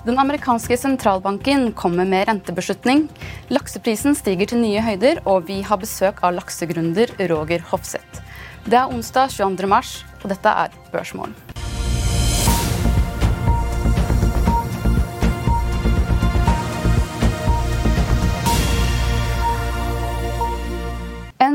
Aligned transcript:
Den 0.00 0.18
amerikanske 0.18 0.76
sentralbanken 0.80 1.72
kommer 1.76 2.06
med 2.08 2.24
rentebeslutning. 2.28 3.02
Lakseprisen 3.52 4.16
stiger 4.16 4.48
til 4.48 4.62
nye 4.62 4.80
høyder, 4.80 5.20
og 5.28 5.44
vi 5.50 5.58
har 5.60 5.80
besøk 5.82 6.22
av 6.24 6.38
laksegründer 6.38 7.12
Roger 7.28 7.60
Hofseth. 7.68 8.24
Det 8.64 8.80
er 8.80 8.88
onsdag 8.88 9.28
22. 9.36 9.68
mars, 9.68 9.98
og 10.22 10.32
dette 10.32 10.56
er 10.64 10.72
Børsmorgen. 10.94 11.36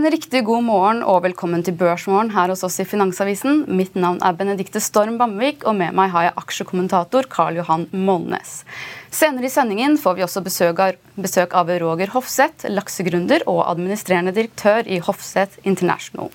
Riktig 0.05 0.43
god 0.45 0.61
morgen 0.61 0.99
og 1.01 1.23
velkommen 1.23 1.63
til 1.65 1.73
Børsmorgen 1.79 2.27
her 2.35 2.51
hos 2.51 2.61
oss 2.67 2.75
i 2.77 2.83
Finansavisen. 2.85 3.63
Mitt 3.73 3.95
navn 3.97 4.19
er 4.21 4.35
Benedikte 4.37 4.77
Storm 4.83 5.15
Bamvik, 5.17 5.63
og 5.65 5.73
med 5.79 5.95
meg 5.97 6.11
har 6.13 6.27
jeg 6.27 6.35
aksjekommentator 6.37 7.25
Karl 7.31 7.57
Johan 7.57 7.87
Molnes. 7.89 8.51
Senere 9.09 9.49
i 9.49 9.53
sendingen 9.53 9.97
får 9.97 10.19
vi 10.19 10.25
også 10.27 10.43
besøk 10.45 10.83
av, 10.83 10.99
besøk 11.17 11.55
av 11.57 11.71
Roger 11.81 12.13
Hofseth, 12.13 12.67
laksegründer 12.69 13.47
og 13.49 13.63
administrerende 13.63 14.35
direktør 14.35 14.85
i 14.85 14.99
Hofseth 15.01 15.57
International. 15.65 16.29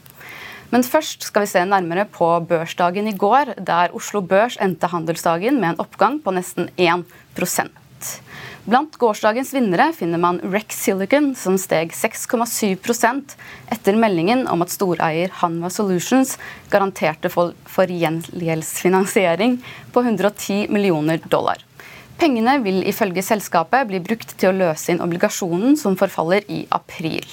Men 0.75 0.83
først 0.83 1.29
skal 1.29 1.47
vi 1.47 1.53
se 1.53 1.63
nærmere 1.63 2.09
på 2.11 2.33
børsdagen 2.51 3.07
i 3.07 3.15
går, 3.15 3.55
der 3.55 3.95
Oslo 3.95 4.25
Børs 4.25 4.59
endte 4.59 4.91
handelsdagen 4.91 5.63
med 5.63 5.77
en 5.77 5.85
oppgang 5.87 6.19
på 6.25 6.35
nesten 6.35 6.73
1 6.75 7.07
Blant 8.69 8.97
gårsdagens 9.01 9.55
vinnere 9.55 9.87
finner 9.97 10.21
man 10.21 10.41
Rex 10.53 10.83
Silicon, 10.83 11.31
som 11.35 11.57
steg 11.59 11.95
6,7% 11.97 13.33
etter 13.73 13.97
meldingen 13.97 14.45
om 14.53 14.61
at 14.61 14.73
storeier 14.75 15.33
Hanva 15.41 15.71
Solutions 15.73 16.35
garanterte 16.69 17.31
for, 17.33 17.55
for 17.65 17.89
på 19.95 20.03
110 20.05 20.67
millioner 20.69 21.23
dollar. 21.25 21.65
Pengene 22.21 22.59
vil 22.61 22.83
ifølge 22.85 23.25
selskapet 23.25 23.89
bli 23.89 24.03
brukt 24.05 24.35
til 24.37 24.51
å 24.51 24.59
løse 24.59 24.93
inn 24.93 25.01
obligasjonen 25.01 25.79
som 25.81 25.97
forfaller 25.97 26.45
i 26.53 26.67
april. 26.69 27.25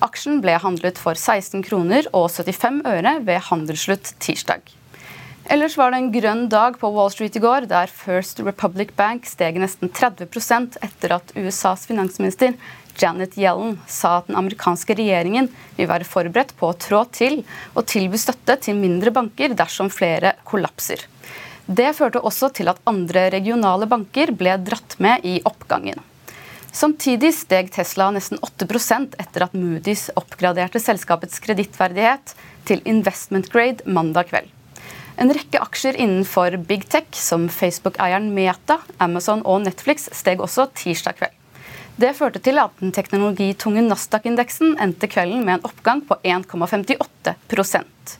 Aksjen 0.00 0.40
ble 0.40 0.56
handlet 0.64 0.96
for 0.96 1.12
16 1.12 1.60
kroner 1.68 2.08
og 2.16 2.30
75 2.32 2.80
øre 2.88 3.18
ved 3.28 3.44
handelsslutt 3.50 4.14
tirsdag. 4.24 4.64
Ellers 5.52 5.76
var 5.76 5.92
det 5.92 5.98
en 6.00 6.12
grønn 6.12 6.46
dag 6.48 6.78
på 6.80 6.88
Wall 6.94 7.10
Street 7.12 7.34
i 7.36 7.40
går, 7.42 7.66
der 7.68 7.90
First 7.92 8.40
Republic 8.40 8.94
Bank 8.96 9.26
steg 9.28 9.58
nesten 9.60 9.90
30% 9.92 10.78
etter 10.80 11.12
at 11.18 11.34
USAs 11.36 11.84
finansminister 11.90 12.54
Janet 12.96 13.36
Yellen 13.36 13.76
sa 13.90 14.18
at 14.20 14.30
den 14.30 14.38
amerikanske 14.40 14.96
regjeringen 14.96 15.50
vil 15.76 15.90
være 15.90 16.08
forberedt 16.08 16.54
på 16.56 16.70
å 16.70 16.78
trå 16.80 17.02
til 17.12 17.42
og 17.74 17.84
tilby 17.90 18.20
støtte 18.20 18.56
til 18.64 18.78
mindre 18.78 19.12
banker 19.12 19.52
dersom 19.58 19.92
flere 19.92 20.32
kollapser. 20.48 21.04
Det 21.66 21.92
førte 21.96 22.24
også 22.24 22.48
til 22.56 22.72
at 22.72 22.80
andre 22.88 23.28
regionale 23.34 23.88
banker 23.90 24.32
ble 24.32 24.56
dratt 24.64 24.96
med 24.96 25.28
i 25.28 25.38
oppgangen. 25.44 26.00
Samtidig 26.74 27.34
steg 27.36 27.68
Tesla 27.74 28.08
nesten 28.16 28.40
8% 28.40 29.20
etter 29.20 29.44
at 29.44 29.54
Moody's 29.54 30.08
oppgraderte 30.16 30.80
selskapets 30.82 31.38
kredittverdighet 31.44 32.34
til 32.64 32.82
investment 32.88 33.52
grade 33.52 33.84
mandag 33.86 34.32
kveld. 34.32 34.53
En 35.16 35.30
rekke 35.30 35.60
aksjer 35.62 35.96
innenfor 36.00 36.56
big 36.66 36.88
tech, 36.90 37.06
som 37.14 37.48
Facebook-eieren 37.48 38.32
Meta, 38.34 38.80
Amazon 38.98 39.44
og 39.46 39.62
Netflix, 39.62 40.08
steg 40.12 40.42
også 40.42 40.66
tirsdag 40.74 41.20
kveld. 41.20 41.34
Det 41.96 42.10
førte 42.18 42.40
til 42.42 42.58
at 42.58 42.74
den 42.80 42.90
teknologitunge 42.94 43.84
Nasdaq-indeksen 43.86 44.74
endte 44.82 45.06
kvelden 45.06 45.44
med 45.46 45.60
en 45.60 45.66
oppgang 45.68 46.02
på 46.08 46.16
1,58% 46.26 48.16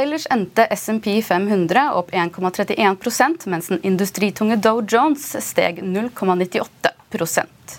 Ellers 0.00 0.24
endte 0.32 0.64
SMP 0.74 1.20
500 1.22 1.92
opp 1.94 2.10
1,31% 2.16 3.44
mens 3.52 3.68
den 3.70 3.84
industritunge 3.84 4.56
Dow 4.56 4.80
Jones 4.80 5.36
steg 5.44 5.82
0,98% 5.84 7.76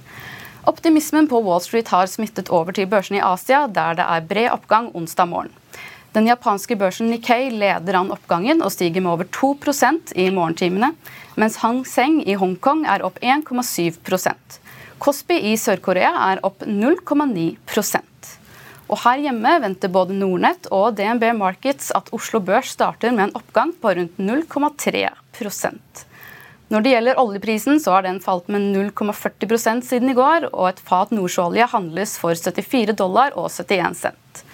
Optimismen 0.69 1.27
på 1.27 1.41
Wall 1.41 1.61
Street 1.61 1.89
har 1.89 2.05
smittet 2.09 2.49
over 2.53 2.73
til 2.73 2.87
børsene 2.89 3.19
i 3.19 3.25
Asia, 3.25 3.65
der 3.67 3.97
det 3.97 4.05
er 4.05 4.29
bred 4.29 4.49
oppgang 4.49 4.87
onsdag 4.97 5.29
morgen. 5.29 5.51
Den 6.15 6.29
japanske 6.29 6.77
børsen 6.79 7.09
Nikkei 7.11 7.49
leder 7.51 7.97
an 7.99 8.13
oppgangen 8.15 8.61
og 8.63 8.71
stiger 8.71 9.03
med 9.03 9.11
over 9.17 9.27
2% 9.35 10.13
i 10.15 10.29
morgentimene, 10.31 10.93
mens 11.35 11.57
Hang 11.59 11.81
Seng 11.83 12.21
i 12.23 12.37
Hongkong 12.39 12.85
er 12.87 13.03
opp 13.03 13.19
1,7% 13.19 14.61
Kospi 15.03 15.41
i 15.51 15.57
Sør-Korea 15.59 16.13
er 16.29 16.39
opp 16.47 16.63
0,9% 16.63 18.15
og 18.85 19.01
Her 19.01 19.25
hjemme 19.25 19.51
venter 19.65 19.91
både 19.91 20.15
Nordnett 20.15 20.69
og 20.71 20.95
DNB 20.95 21.27
Markets 21.35 21.91
at 21.97 22.07
Oslo 22.15 22.39
Børs 22.47 22.71
starter 22.77 23.11
med 23.11 23.27
en 23.27 23.37
oppgang 23.41 23.75
på 23.81 23.95
rundt 23.99 24.15
0,3% 24.15 26.03
Når 26.71 26.85
det 26.85 26.95
gjelder 26.95 27.19
oljeprisen, 27.19 27.81
så 27.81 27.97
har 27.97 28.07
den 28.07 28.23
falt 28.23 28.47
med 28.47 28.71
0,40 28.71 29.83
siden 29.83 30.09
i 30.09 30.15
går, 30.17 30.47
og 30.53 30.69
et 30.69 30.79
fat 30.79 31.11
nordsjøolje 31.11 31.67
handles 31.75 32.15
for 32.21 32.37
74 32.39 32.95
dollar 32.95 33.35
og 33.35 33.51
71 33.51 34.05
cent. 34.05 34.44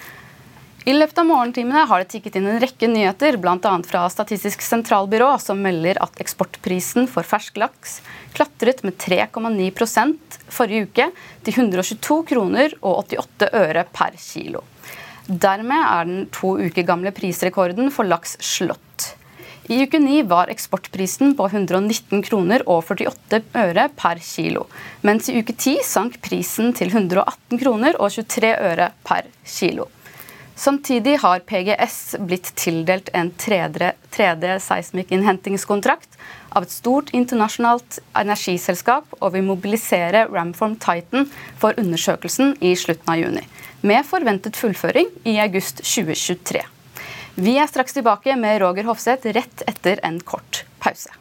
I 0.82 0.94
løpet 0.96 1.20
av 1.22 1.28
morgentimene 1.30 1.84
har 1.86 2.02
det 2.02 2.08
tikket 2.10 2.40
inn 2.40 2.48
en 2.50 2.62
rekke 2.62 2.88
nyheter, 2.90 3.36
bl.a. 3.38 3.74
fra 3.86 4.00
Statistisk 4.10 4.64
sentralbyrå, 4.66 5.28
som 5.38 5.60
melder 5.62 6.00
at 6.02 6.18
eksportprisen 6.24 7.06
for 7.12 7.28
fersk 7.28 7.60
laks 7.62 8.00
klatret 8.34 8.82
med 8.82 8.98
3,9% 8.98 10.40
forrige 10.50 10.88
uke 10.88 11.08
til 11.46 11.60
122 11.68 12.18
kroner 12.34 12.74
og 12.82 13.04
88 13.14 13.52
øre 13.62 13.86
per 13.94 14.18
kilo. 14.18 14.64
Dermed 15.30 15.86
er 15.86 16.10
den 16.10 16.26
to 16.34 16.56
uker 16.58 16.90
gamle 16.90 17.14
prisrekorden 17.14 17.94
for 17.94 18.10
laks 18.10 18.40
slått. 18.42 19.12
I 19.70 19.84
uke 19.86 20.02
9 20.02 20.26
var 20.34 20.50
eksportprisen 20.50 21.38
på 21.38 21.46
119 21.46 22.26
kroner 22.26 22.66
og 22.66 22.88
48 22.90 23.44
øre 23.68 23.86
per 24.02 24.26
kilo, 24.26 24.66
mens 25.06 25.30
i 25.30 25.38
uke 25.38 25.54
10 25.54 25.86
sank 25.86 26.18
prisen 26.26 26.74
til 26.74 26.90
118 26.90 27.62
kroner 27.62 28.02
og 28.02 28.10
23 28.18 28.56
øre 28.74 28.94
per 29.06 29.30
kilo. 29.46 29.92
Samtidig 30.62 31.16
har 31.24 31.40
PGS 31.40 32.16
blitt 32.20 32.52
tildelt 32.56 33.08
en 33.18 33.32
3D 33.34 34.52
seismikkinnhentingskontrakt 34.62 36.20
av 36.54 36.68
et 36.68 36.74
stort 36.76 37.10
internasjonalt 37.18 37.98
energiselskap 38.22 39.16
og 39.18 39.34
vil 39.34 39.48
mobilisere 39.48 40.28
Ramform 40.30 40.76
Titan 40.84 41.26
for 41.58 41.74
undersøkelsen 41.82 42.54
i 42.62 42.76
slutten 42.78 43.10
av 43.10 43.18
juni, 43.24 43.42
med 43.82 44.06
forventet 44.06 44.60
fullføring 44.60 45.10
i 45.26 45.40
august 45.42 45.82
2023. 45.82 46.62
Vi 47.42 47.58
er 47.58 47.72
straks 47.72 47.98
tilbake 47.98 48.38
med 48.38 48.62
Roger 48.62 48.86
Hofseth 48.92 49.34
rett 49.34 49.66
etter 49.66 50.06
en 50.06 50.22
kort 50.22 50.62
pause. 50.84 51.21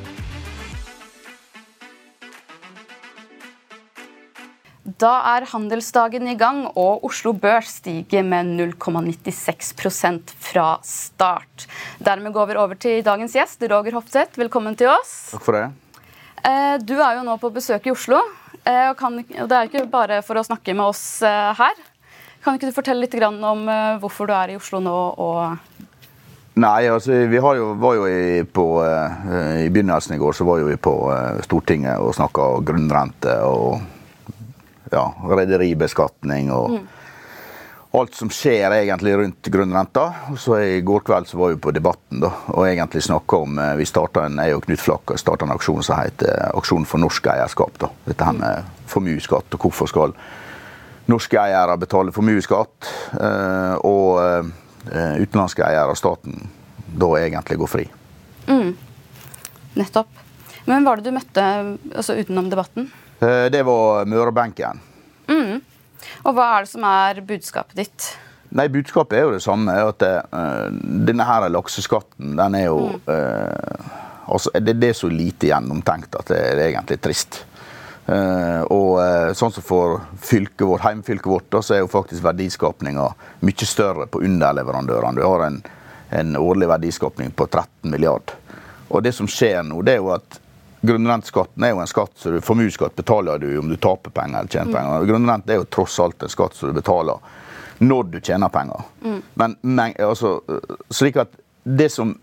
Da 4.99 5.11
er 5.35 5.45
handelsdagen 5.45 6.25
i 6.31 6.33
gang, 6.39 6.63
og 6.79 7.03
Oslo 7.05 7.31
Børs 7.37 7.75
stiger 7.79 8.25
med 8.25 8.49
0,96% 8.57 10.31
fra 10.41 10.65
start. 10.83 11.67
Dermed 12.01 12.33
går 12.33 12.49
vi 12.49 12.57
over 12.57 12.79
til 12.81 13.03
dagens 13.05 13.35
gjest, 13.37 13.61
Roger 13.71 13.95
Hofseth. 13.99 14.39
Velkommen 14.41 14.75
til 14.75 14.89
oss. 14.91 15.13
Takk 15.35 15.45
for 15.45 15.59
det. 15.59 15.67
Eh, 16.41 16.75
du 16.81 16.95
er 16.97 17.19
jo 17.19 17.27
nå 17.27 17.37
på 17.39 17.53
besøk 17.53 17.87
i 17.87 17.93
Oslo, 17.93 18.19
eh, 18.65 18.89
og, 18.89 18.97
kan, 18.97 19.21
og 19.21 19.47
det 19.51 19.59
er 19.59 19.69
ikke 19.69 19.85
bare 19.91 20.19
for 20.25 20.41
å 20.41 20.45
snakke 20.47 20.73
med 20.73 20.89
oss 20.89 21.21
eh, 21.21 21.53
her. 21.61 21.85
Kan 22.41 22.57
ikke 22.57 22.71
du 22.71 22.75
fortelle 22.75 23.05
litt 23.05 23.15
om 23.21 23.67
hvorfor 24.01 24.25
du 24.25 24.33
er 24.33 24.55
i 24.55 24.57
Oslo 24.57 24.81
nå, 24.81 24.97
og 25.21 25.79
Nei, 26.61 26.89
altså 26.91 27.21
vi 27.31 27.37
jo, 27.37 27.69
var 27.79 27.95
jo 27.95 28.07
i, 28.09 28.41
på, 28.43 28.65
I 28.83 29.69
begynnelsen 29.71 30.17
i 30.17 30.19
går 30.19 30.33
så 30.35 30.43
var 30.43 30.59
jo 30.59 30.67
vi 30.67 30.75
på 30.75 30.91
Stortinget 31.45 32.01
og 32.01 32.11
snakka 32.17 32.47
grunnrente 32.67 33.37
og 33.47 33.77
ja, 34.91 35.05
rederibeskatning 35.31 36.51
og 36.53 36.75
mm. 36.75 36.83
alt 37.99 38.15
som 38.15 38.31
skjer 38.33 38.75
egentlig 38.77 39.15
rundt 39.19 39.51
grunnrenta. 39.53 40.05
Så 40.37 40.59
I 40.59 40.81
går 40.85 41.05
kveld 41.07 41.29
så 41.31 41.39
var 41.41 41.53
vi 41.53 41.59
på 41.63 41.73
Debatten 41.75 42.23
da, 42.23 42.31
og 42.53 42.67
egentlig 42.67 43.03
snakka 43.07 43.41
om 43.47 43.59
uh, 43.59 43.73
Vi 43.79 43.87
starta 43.89 44.25
en, 44.27 44.39
jeg 44.43 44.57
og 44.57 44.65
Knut 44.67 44.83
Flakk 44.83 45.15
starta 45.19 45.47
en 45.47 45.55
aksjon 45.55 45.83
som 45.83 45.99
heter 45.99 46.51
Aksjon 46.51 46.87
for 46.87 47.03
norsk 47.03 47.31
eierskap. 47.33 47.77
da, 47.81 47.91
Dette 48.07 48.27
her 48.27 48.37
med 48.37 48.71
formuesskatt 48.91 49.57
og 49.57 49.67
hvorfor 49.67 49.91
skal 49.91 50.15
norske 51.11 51.39
eiere 51.39 51.79
betale 51.79 52.11
formuesskatt. 52.15 52.91
og 53.83 54.19
Eh, 54.89 55.21
utenlandske 55.21 55.61
eiere 55.61 55.93
av 55.93 55.97
staten 55.99 56.49
da 56.97 57.09
egentlig 57.19 57.59
går 57.61 57.69
fri. 57.69 57.83
Mm. 58.47 58.73
Nettopp. 59.77 60.09
Men 60.65 60.73
hvem 60.73 60.87
var 60.87 60.97
det 60.97 61.05
du 61.05 61.15
møtte 61.15 61.43
altså 61.93 62.17
utenom 62.17 62.49
debatten? 62.49 62.89
Eh, 63.21 63.45
det 63.53 63.61
var 63.63 64.05
Mørebenken. 64.09 64.81
Mm. 65.29 65.61
Og 66.25 66.33
hva 66.35 66.47
er 66.55 66.65
det 66.65 66.71
som 66.71 66.85
er 66.89 67.21
budskapet 67.25 67.77
ditt? 67.77 68.09
Nei, 68.51 68.65
Budskapet 68.67 69.15
er 69.15 69.27
jo 69.27 69.35
det 69.35 69.43
samme. 69.45 69.71
at 69.71 70.03
uh, 70.03 70.73
Denne 71.07 71.27
her 71.27 71.47
lakseskatten, 71.53 72.33
den 72.35 72.57
er 72.59 72.65
jo 72.65 72.81
mm. 72.89 73.05
uh, 73.07 73.93
altså, 74.25 74.51
det, 74.59 74.75
det, 74.81 74.89
er 74.91 74.97
så 74.97 75.07
lite 75.11 75.47
gjennomtenkt 75.47 76.17
at 76.19 76.33
det, 76.33 76.41
det 76.57 76.65
er 76.65 76.73
egentlig 76.73 76.99
trist. 76.99 77.43
Uh, 78.09 78.65
og 78.73 78.97
sånn 79.37 79.53
som 79.55 79.63
for 79.63 80.01
fylket 80.19 80.65
vårt, 80.67 80.83
heimfylket 80.83 81.31
vårt, 81.31 81.47
da, 81.53 81.61
så 81.63 81.77
er 81.77 81.85
jo 81.85 81.93
faktisk 81.93 82.25
verdiskapninga 82.25 83.07
mye 83.47 83.69
større 83.69 84.09
på 84.11 84.25
underleverandørene. 84.27 85.21
Du 85.21 85.23
har 85.29 85.45
en, 85.47 85.61
en, 86.19 86.35
årlig 86.41 86.67
verdiskapning 86.73 87.31
på 87.31 87.47
13 87.47 87.87
milliard. 87.93 88.35
Og 88.89 89.05
det 89.05 89.15
som 89.15 89.29
skjer 89.31 89.61
nå, 89.63 89.79
det 89.87 89.95
er 89.95 90.03
jo 90.03 90.11
at 90.17 90.41
grunnrenteskatten 90.81 91.63
er 91.63 91.73
jo 91.75 91.81
en 91.83 91.89
skatt 91.89 92.17
som 92.17 92.33
du 92.35 92.41
Formuesskatt 92.41 92.95
betaler 92.97 93.41
du 93.41 93.51
om 93.59 93.69
du 93.69 93.77
taper 93.77 94.13
penger 94.13 94.39
eller 94.39 94.51
tjener 94.51 94.71
mm. 94.71 94.75
penger. 94.77 95.07
Grunnrente 95.11 95.53
er 95.53 95.61
jo 95.61 95.69
tross 95.69 95.99
alt 96.01 96.23
en 96.23 96.33
skatt 96.33 96.57
som 96.57 96.71
du 96.71 96.77
betaler 96.77 97.21
når 97.81 98.09
du 98.13 98.19
tjener 98.21 98.49
penger. 98.53 98.83
Mm. 99.01 99.21
Men, 99.33 99.55
men 99.61 99.95
altså, 100.01 100.39
slik 100.93 101.17
at 101.21 101.33
det 101.63 101.89
som 101.93 102.15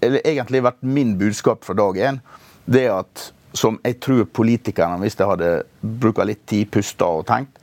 eller 0.00 0.22
egentlig 0.24 0.62
har 0.62 0.70
vært 0.70 0.86
min 0.86 1.12
budskap 1.20 1.66
fra 1.66 1.74
dag 1.76 1.98
én, 2.00 2.20
det 2.64 2.86
er 2.86 2.94
at 3.02 3.28
som 3.56 3.78
jeg 3.84 3.98
tror 4.04 4.24
politikerne, 4.32 4.98
hvis 5.02 5.16
de 5.18 5.26
hadde 5.28 5.50
brukt 5.80 6.24
litt 6.26 6.44
tid, 6.48 6.70
pusta 6.72 7.08
og 7.18 7.26
tenkt, 7.28 7.58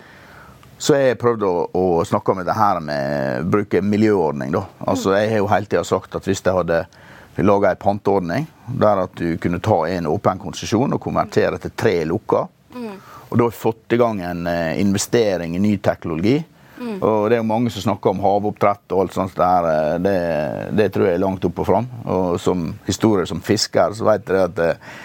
så 0.77 0.97
jeg 0.99 1.19
prøvd 1.19 1.45
å, 1.47 1.53
å 1.71 1.85
snakke 2.05 2.33
om 2.33 2.41
det 2.43 2.55
her 2.55 2.81
med 2.83 3.45
å 3.45 3.49
bruke 3.49 3.81
miljøordning. 3.81 4.51
da. 4.53 4.65
Altså, 4.85 5.13
Jeg 5.15 5.31
har 5.31 5.39
jo 5.39 5.51
hele 5.51 5.69
tida 5.71 5.83
sagt 5.87 6.17
at 6.17 6.27
hvis 6.27 6.43
de 6.43 6.55
hadde 6.55 6.81
laga 7.43 7.73
ei 7.73 7.79
panteordning 7.79 8.45
der 8.79 9.03
at 9.03 9.15
du 9.19 9.37
kunne 9.41 9.59
ta 9.59 9.81
en 9.89 10.07
åpen 10.07 10.39
konsesjon 10.39 10.95
og 10.95 11.01
konvertere 11.01 11.59
til 11.61 11.73
tre 11.75 11.95
lukka, 12.07 12.45
mm. 12.75 12.91
og 13.29 13.37
da 13.37 13.43
har 13.43 13.51
vi 13.51 13.59
fått 13.59 13.95
i 13.95 13.99
gang 13.99 14.21
en 14.23 14.47
eh, 14.47 14.79
investering 14.81 15.55
i 15.55 15.63
ny 15.63 15.77
teknologi 15.83 16.37
mm. 16.79 17.01
Og 17.01 17.29
det 17.29 17.37
er 17.37 17.43
jo 17.43 17.49
mange 17.49 17.73
som 17.73 17.89
snakker 17.89 18.13
om 18.13 18.23
havoppdrett 18.23 18.95
og 18.95 19.03
alt 19.03 19.17
sånt 19.17 19.35
der. 19.37 19.67
Eh, 19.71 19.97
det, 20.03 20.15
det 20.77 20.89
tror 20.93 21.09
jeg 21.09 21.17
er 21.17 21.23
langt 21.23 21.45
opp 21.47 21.59
og 21.63 21.67
fram. 21.67 21.89
Og 22.05 22.39
som 22.41 22.69
historie 22.87 23.27
som 23.29 23.43
fisker 23.43 23.95
så 23.95 24.07
vet 24.07 24.31
jeg 24.31 24.49
at 24.49 24.55
det, 24.59 24.71
eh, 24.77 25.03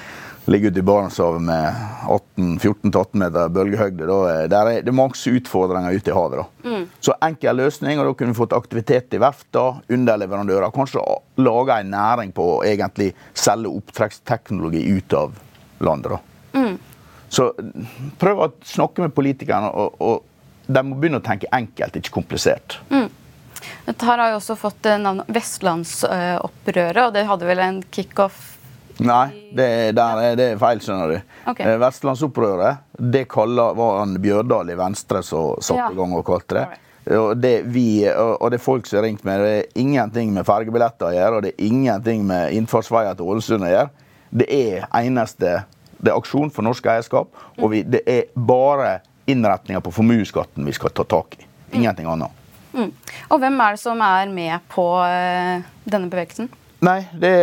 ligger 0.50 0.72
ute 0.72 0.80
i 0.80 0.82
Barentshavet 0.82 1.42
med 1.42 1.74
14-18 2.08 3.18
meter 3.20 3.52
bølgehøyde. 3.54 4.06
Det 4.50 4.56
er 4.58 4.82
det 4.82 4.94
masse 4.96 5.30
utfordringer 5.30 5.94
ute 5.94 6.10
i 6.10 6.16
havet. 6.16 6.48
Mm. 6.64 6.79
Så 7.00 7.14
enkel 7.24 7.56
løsning, 7.56 8.00
og 8.00 8.10
da 8.10 8.14
kunne 8.16 8.34
vi 8.34 8.40
fått 8.40 8.52
aktivitet 8.56 9.14
i 9.16 9.20
verfta, 9.22 9.80
underleverandører. 9.88 10.72
Kanskje 10.74 11.04
lage 11.40 11.78
en 11.80 11.94
næring 11.94 12.34
på 12.36 12.44
å 12.56 12.58
egentlig 12.66 13.14
selge 13.32 13.72
opptrekksteknologi 13.80 14.82
ut 14.98 15.16
av 15.16 15.38
landet. 15.80 16.26
Mm. 16.52 16.76
Så 17.30 17.48
prøv 18.20 18.44
å 18.44 18.50
snakke 18.66 19.06
med 19.06 19.14
politikerne, 19.16 19.70
og, 19.72 19.96
og 20.02 20.68
de 20.68 20.84
må 20.84 20.98
begynne 21.00 21.22
å 21.22 21.24
tenke 21.24 21.48
enkelt, 21.56 21.96
ikke 21.96 22.14
komplisert. 22.20 22.80
Mm. 22.92 23.08
Dette 23.86 24.06
har 24.06 24.20
jo 24.30 24.38
også 24.38 24.56
fått 24.60 24.88
navnet 25.00 25.28
Vestlandsopprøret, 25.32 27.04
og 27.06 27.14
det 27.16 27.26
hadde 27.28 27.48
vel 27.48 27.64
en 27.64 27.84
kickoff 27.92 28.46
Nei, 29.00 29.48
det, 29.56 29.66
der, 29.96 30.18
det 30.36 30.46
er 30.52 30.58
feil, 30.60 30.80
skjønner 30.84 31.14
du. 31.14 31.30
Okay. 31.48 31.64
Eh, 31.64 31.78
Vestlandsopprøret 31.80 32.82
det 33.00 33.24
kaller, 33.32 33.72
var 33.78 34.02
han 34.02 34.18
Bjørdal 34.20 34.72
i 34.74 34.76
Venstre 34.76 35.22
som 35.24 35.54
satte 35.56 35.86
ja. 35.86 35.88
i 35.88 35.96
gang 35.96 36.12
og 36.18 36.24
kalte 36.26 36.58
det. 36.58 36.66
Og 37.10 37.40
det, 37.42 37.64
vi, 37.74 38.04
og 38.06 38.52
det 38.52 38.60
er 38.60 38.62
folk 38.62 38.86
som 38.86 39.00
har 39.00 39.08
ringt 39.08 39.24
med, 39.26 39.42
det 39.42 39.54
er 39.58 39.82
ingenting 39.82 40.30
med 40.34 40.46
fergebilletter 40.46 41.08
å 41.08 41.14
gjøre, 41.16 41.36
og 41.36 41.42
det 41.42 41.52
er 41.56 41.66
ingenting 41.66 42.22
med 42.28 42.54
innfartsveier 42.54 43.16
til 43.18 43.32
Ålesund 43.32 43.66
å 43.66 43.70
gjøre. 43.72 44.08
Det 44.30 44.46
er 44.46 44.86
eneste 44.94 45.64
Det 46.00 46.08
er 46.08 46.16
aksjon 46.16 46.48
for 46.54 46.64
norsk 46.64 46.86
eierskap, 46.88 47.34
og 47.58 47.66
vi, 47.74 47.82
det 47.84 48.00
er 48.08 48.30
bare 48.32 49.02
innretninga 49.28 49.82
på 49.84 49.92
formuesskatten 49.92 50.64
vi 50.64 50.72
skal 50.72 50.94
ta 50.96 51.04
tak 51.04 51.36
i. 51.36 51.44
Ingenting 51.76 52.08
annet. 52.08 52.32
Mm. 52.72 52.88
Og 53.28 53.42
hvem 53.42 53.60
er 53.60 53.76
det 53.76 53.82
som 53.82 54.00
er 54.06 54.30
med 54.32 54.64
på 54.72 54.86
uh, 54.96 55.60
denne 55.84 56.08
bevegelsen? 56.08 56.48
Nei, 56.80 57.00
det 57.12 57.34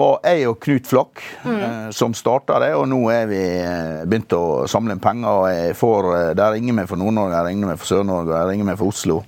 var 0.00 0.22
jeg 0.24 0.46
og 0.48 0.62
Knut 0.64 0.86
Flakk 0.88 1.20
mm. 1.44 1.56
eh, 1.56 1.88
som 1.92 2.14
starta 2.16 2.56
det. 2.62 2.70
Og 2.78 2.86
nå 2.88 3.02
er 3.12 3.26
vi 3.28 3.40
eh, 3.60 4.04
begynt 4.08 4.32
å 4.32 4.64
samle 4.70 4.96
inn 4.96 5.02
penger. 5.02 5.28
og 5.28 5.48
jeg 5.52 5.74
får, 5.76 6.08
Der 6.30 6.38
Det 6.38 6.46
ringer 6.54 6.78
vi 6.78 6.86
for 6.88 7.00
Nord-Norge, 7.00 7.36
jeg 7.36 7.50
ringer 7.50 7.72
vi 7.72 7.76
for 7.82 7.90
Sør-Norge 7.90 8.32
det 8.32 8.46
ringer 8.54 8.70
vi 8.70 8.76
for 8.80 8.94
Oslo. 8.94 9.18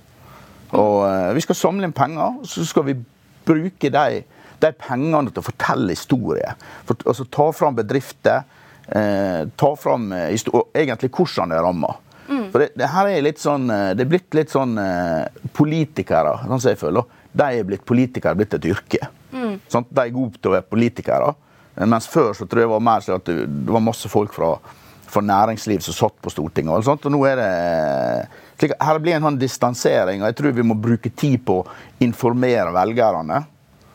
Og 0.81 0.97
eh, 1.05 1.33
Vi 1.37 1.45
skal 1.45 1.59
samle 1.59 1.85
inn 1.85 1.93
penger, 1.93 2.41
så 2.49 2.65
skal 2.65 2.87
vi 2.89 2.97
bruke 3.45 3.93
de, 3.93 4.23
de 4.65 4.73
pengene 4.81 5.29
til 5.29 5.43
å 5.43 5.45
fortelle 5.45 5.93
historier. 5.93 6.57
For, 6.89 6.97
altså 7.05 7.29
Ta 7.29 7.51
fram 7.53 7.77
bedrifter. 7.77 8.49
Eh, 8.89 9.45
ta 9.45 9.73
fram 9.77 10.09
eh, 10.17 10.33
egentlig 10.73 11.13
hvordan 11.13 11.53
det 11.53 11.61
rammer. 11.61 12.01
Mm. 12.31 12.45
For 12.49 12.63
det, 12.63 12.73
det, 12.81 12.89
her 12.89 13.13
er 13.13 13.25
litt 13.29 13.45
sånn, 13.45 13.69
det 13.69 14.07
er 14.07 14.09
blitt 14.09 14.33
litt 14.33 14.49
sånn 14.53 14.77
politikere, 15.53 16.37
sånn 16.47 16.61
som 16.63 16.71
jeg 16.71 16.79
føler. 16.79 17.17
De 17.29 17.57
er 17.59 17.65
blitt 17.67 17.83
politikere, 17.85 18.39
blitt 18.39 18.55
et 18.55 18.71
yrke. 18.71 19.09
Sånn, 19.69 19.87
de 19.89 20.03
er 20.03 20.13
gode 20.15 20.39
til 20.39 20.51
å 20.51 20.55
være 20.57 20.69
politikere. 20.69 21.33
Mens 21.87 22.07
før 22.11 22.33
så 22.35 22.45
tror 22.45 22.63
jeg 22.63 22.67
det 22.67 22.73
var 22.73 22.83
mer 22.83 23.03
sånn 23.03 23.21
at 23.21 23.29
det 23.31 23.73
var 23.73 23.83
masse 23.83 24.09
folk 24.11 24.33
fra, 24.35 24.51
fra 25.11 25.23
næringsliv 25.23 25.83
som 25.85 25.95
satt 25.95 26.17
på 26.23 26.33
Stortinget. 26.33 26.73
Og, 26.75 26.85
sånt, 26.85 27.05
og 27.07 27.13
nå 27.13 27.21
er 27.29 27.39
det 27.39 27.51
slik, 28.59 28.75
Her 28.81 28.99
blir 29.01 29.17
en 29.17 29.29
sånn 29.29 29.39
distansering, 29.41 30.21
og 30.21 30.31
jeg 30.31 30.39
tror 30.39 30.57
vi 30.57 30.67
må 30.67 30.77
bruke 30.77 31.13
tid 31.15 31.39
på 31.47 31.61
å 31.61 31.67
informere 32.03 32.73
velgerne. 32.75 33.43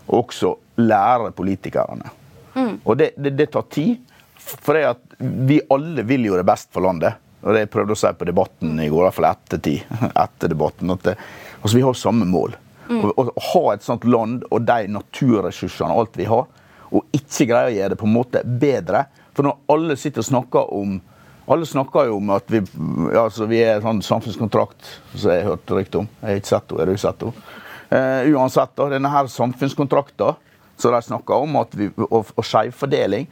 Og 0.07 0.21
også 0.23 0.55
lære 0.79 1.33
politikerne. 1.35 2.11
Mm. 2.55 2.75
Og 2.85 2.97
det, 2.99 3.11
det, 3.17 3.33
det, 3.37 3.49
tar 3.53 3.67
tid. 3.73 3.97
For 4.39 4.77
det 4.77 4.85
at 4.93 5.17
vi 5.19 5.59
alle 5.73 6.05
vil 6.07 6.29
jo 6.29 6.37
det 6.39 6.47
best 6.47 6.71
for 6.75 6.87
landet. 6.87 7.19
Og 7.43 7.55
det 7.55 7.65
jeg 7.65 7.73
prøvde 7.73 7.95
å 7.95 7.99
si 7.99 8.13
på 8.19 8.29
debatten 8.29 8.79
i 8.83 8.89
går, 8.91 9.03
i 9.03 9.07
hvert 9.09 9.17
fall 9.17 9.29
etter 9.29 9.61
tid. 9.63 9.99
Etter 10.25 10.53
debatten, 10.53 10.95
at 10.95 11.05
det, 11.11 11.17
altså 11.61 11.77
Vi 11.77 11.85
har 11.85 11.99
samme 11.99 12.29
mål. 12.29 12.57
Mm. 12.89 13.11
Å 13.11 13.27
ha 13.53 13.65
et 13.73 13.85
sånt 13.85 14.05
land 14.07 14.45
og 14.51 14.63
de 14.69 14.87
naturressursene 14.95 15.95
og 15.95 16.05
alt 16.05 16.19
vi 16.21 16.29
har, 16.31 16.47
og 16.87 17.17
ikke 17.17 17.49
greie 17.51 17.71
å 17.73 17.75
gjøre 17.75 17.95
det 17.95 18.01
på 18.01 18.07
en 18.07 18.15
måte 18.15 18.43
bedre. 18.47 19.07
For 19.35 19.47
når 19.47 19.59
alle 19.75 19.97
sitter 20.01 20.23
og 20.23 20.31
snakker 20.31 20.75
om 20.77 20.99
alle 21.47 21.67
snakker 21.67 22.09
jo 22.09 22.17
om 22.19 22.31
at 22.35 22.49
vi, 22.51 22.59
altså 23.15 23.47
vi 23.47 23.61
er 23.63 23.79
sånn 23.85 24.01
samfunnskontrakt 24.03 24.89
som 25.13 25.31
jeg 25.31 25.45
har 25.45 25.53
hørt 25.53 25.75
rykte 25.77 26.01
om. 26.01 26.09
Jeg 26.19 26.27
har 26.27 26.41
ikke 26.41 26.51
sett 26.51 26.73
henne. 26.73 26.81
Har 26.81 26.91
du 26.91 27.03
sett 27.03 27.23
henne? 27.23 27.45
Uh, 27.87 28.33
uansett, 28.35 28.73
da, 28.75 28.89
denne 28.91 29.13
her 29.13 29.29
samfunnskontrakten 29.31 30.41
som 30.77 30.95
de 30.97 31.03
snakker 31.07 31.45
om, 31.47 31.61
vi, 31.79 31.87
og, 32.03 32.33
og 32.35 32.45
skjevfordeling 32.45 33.29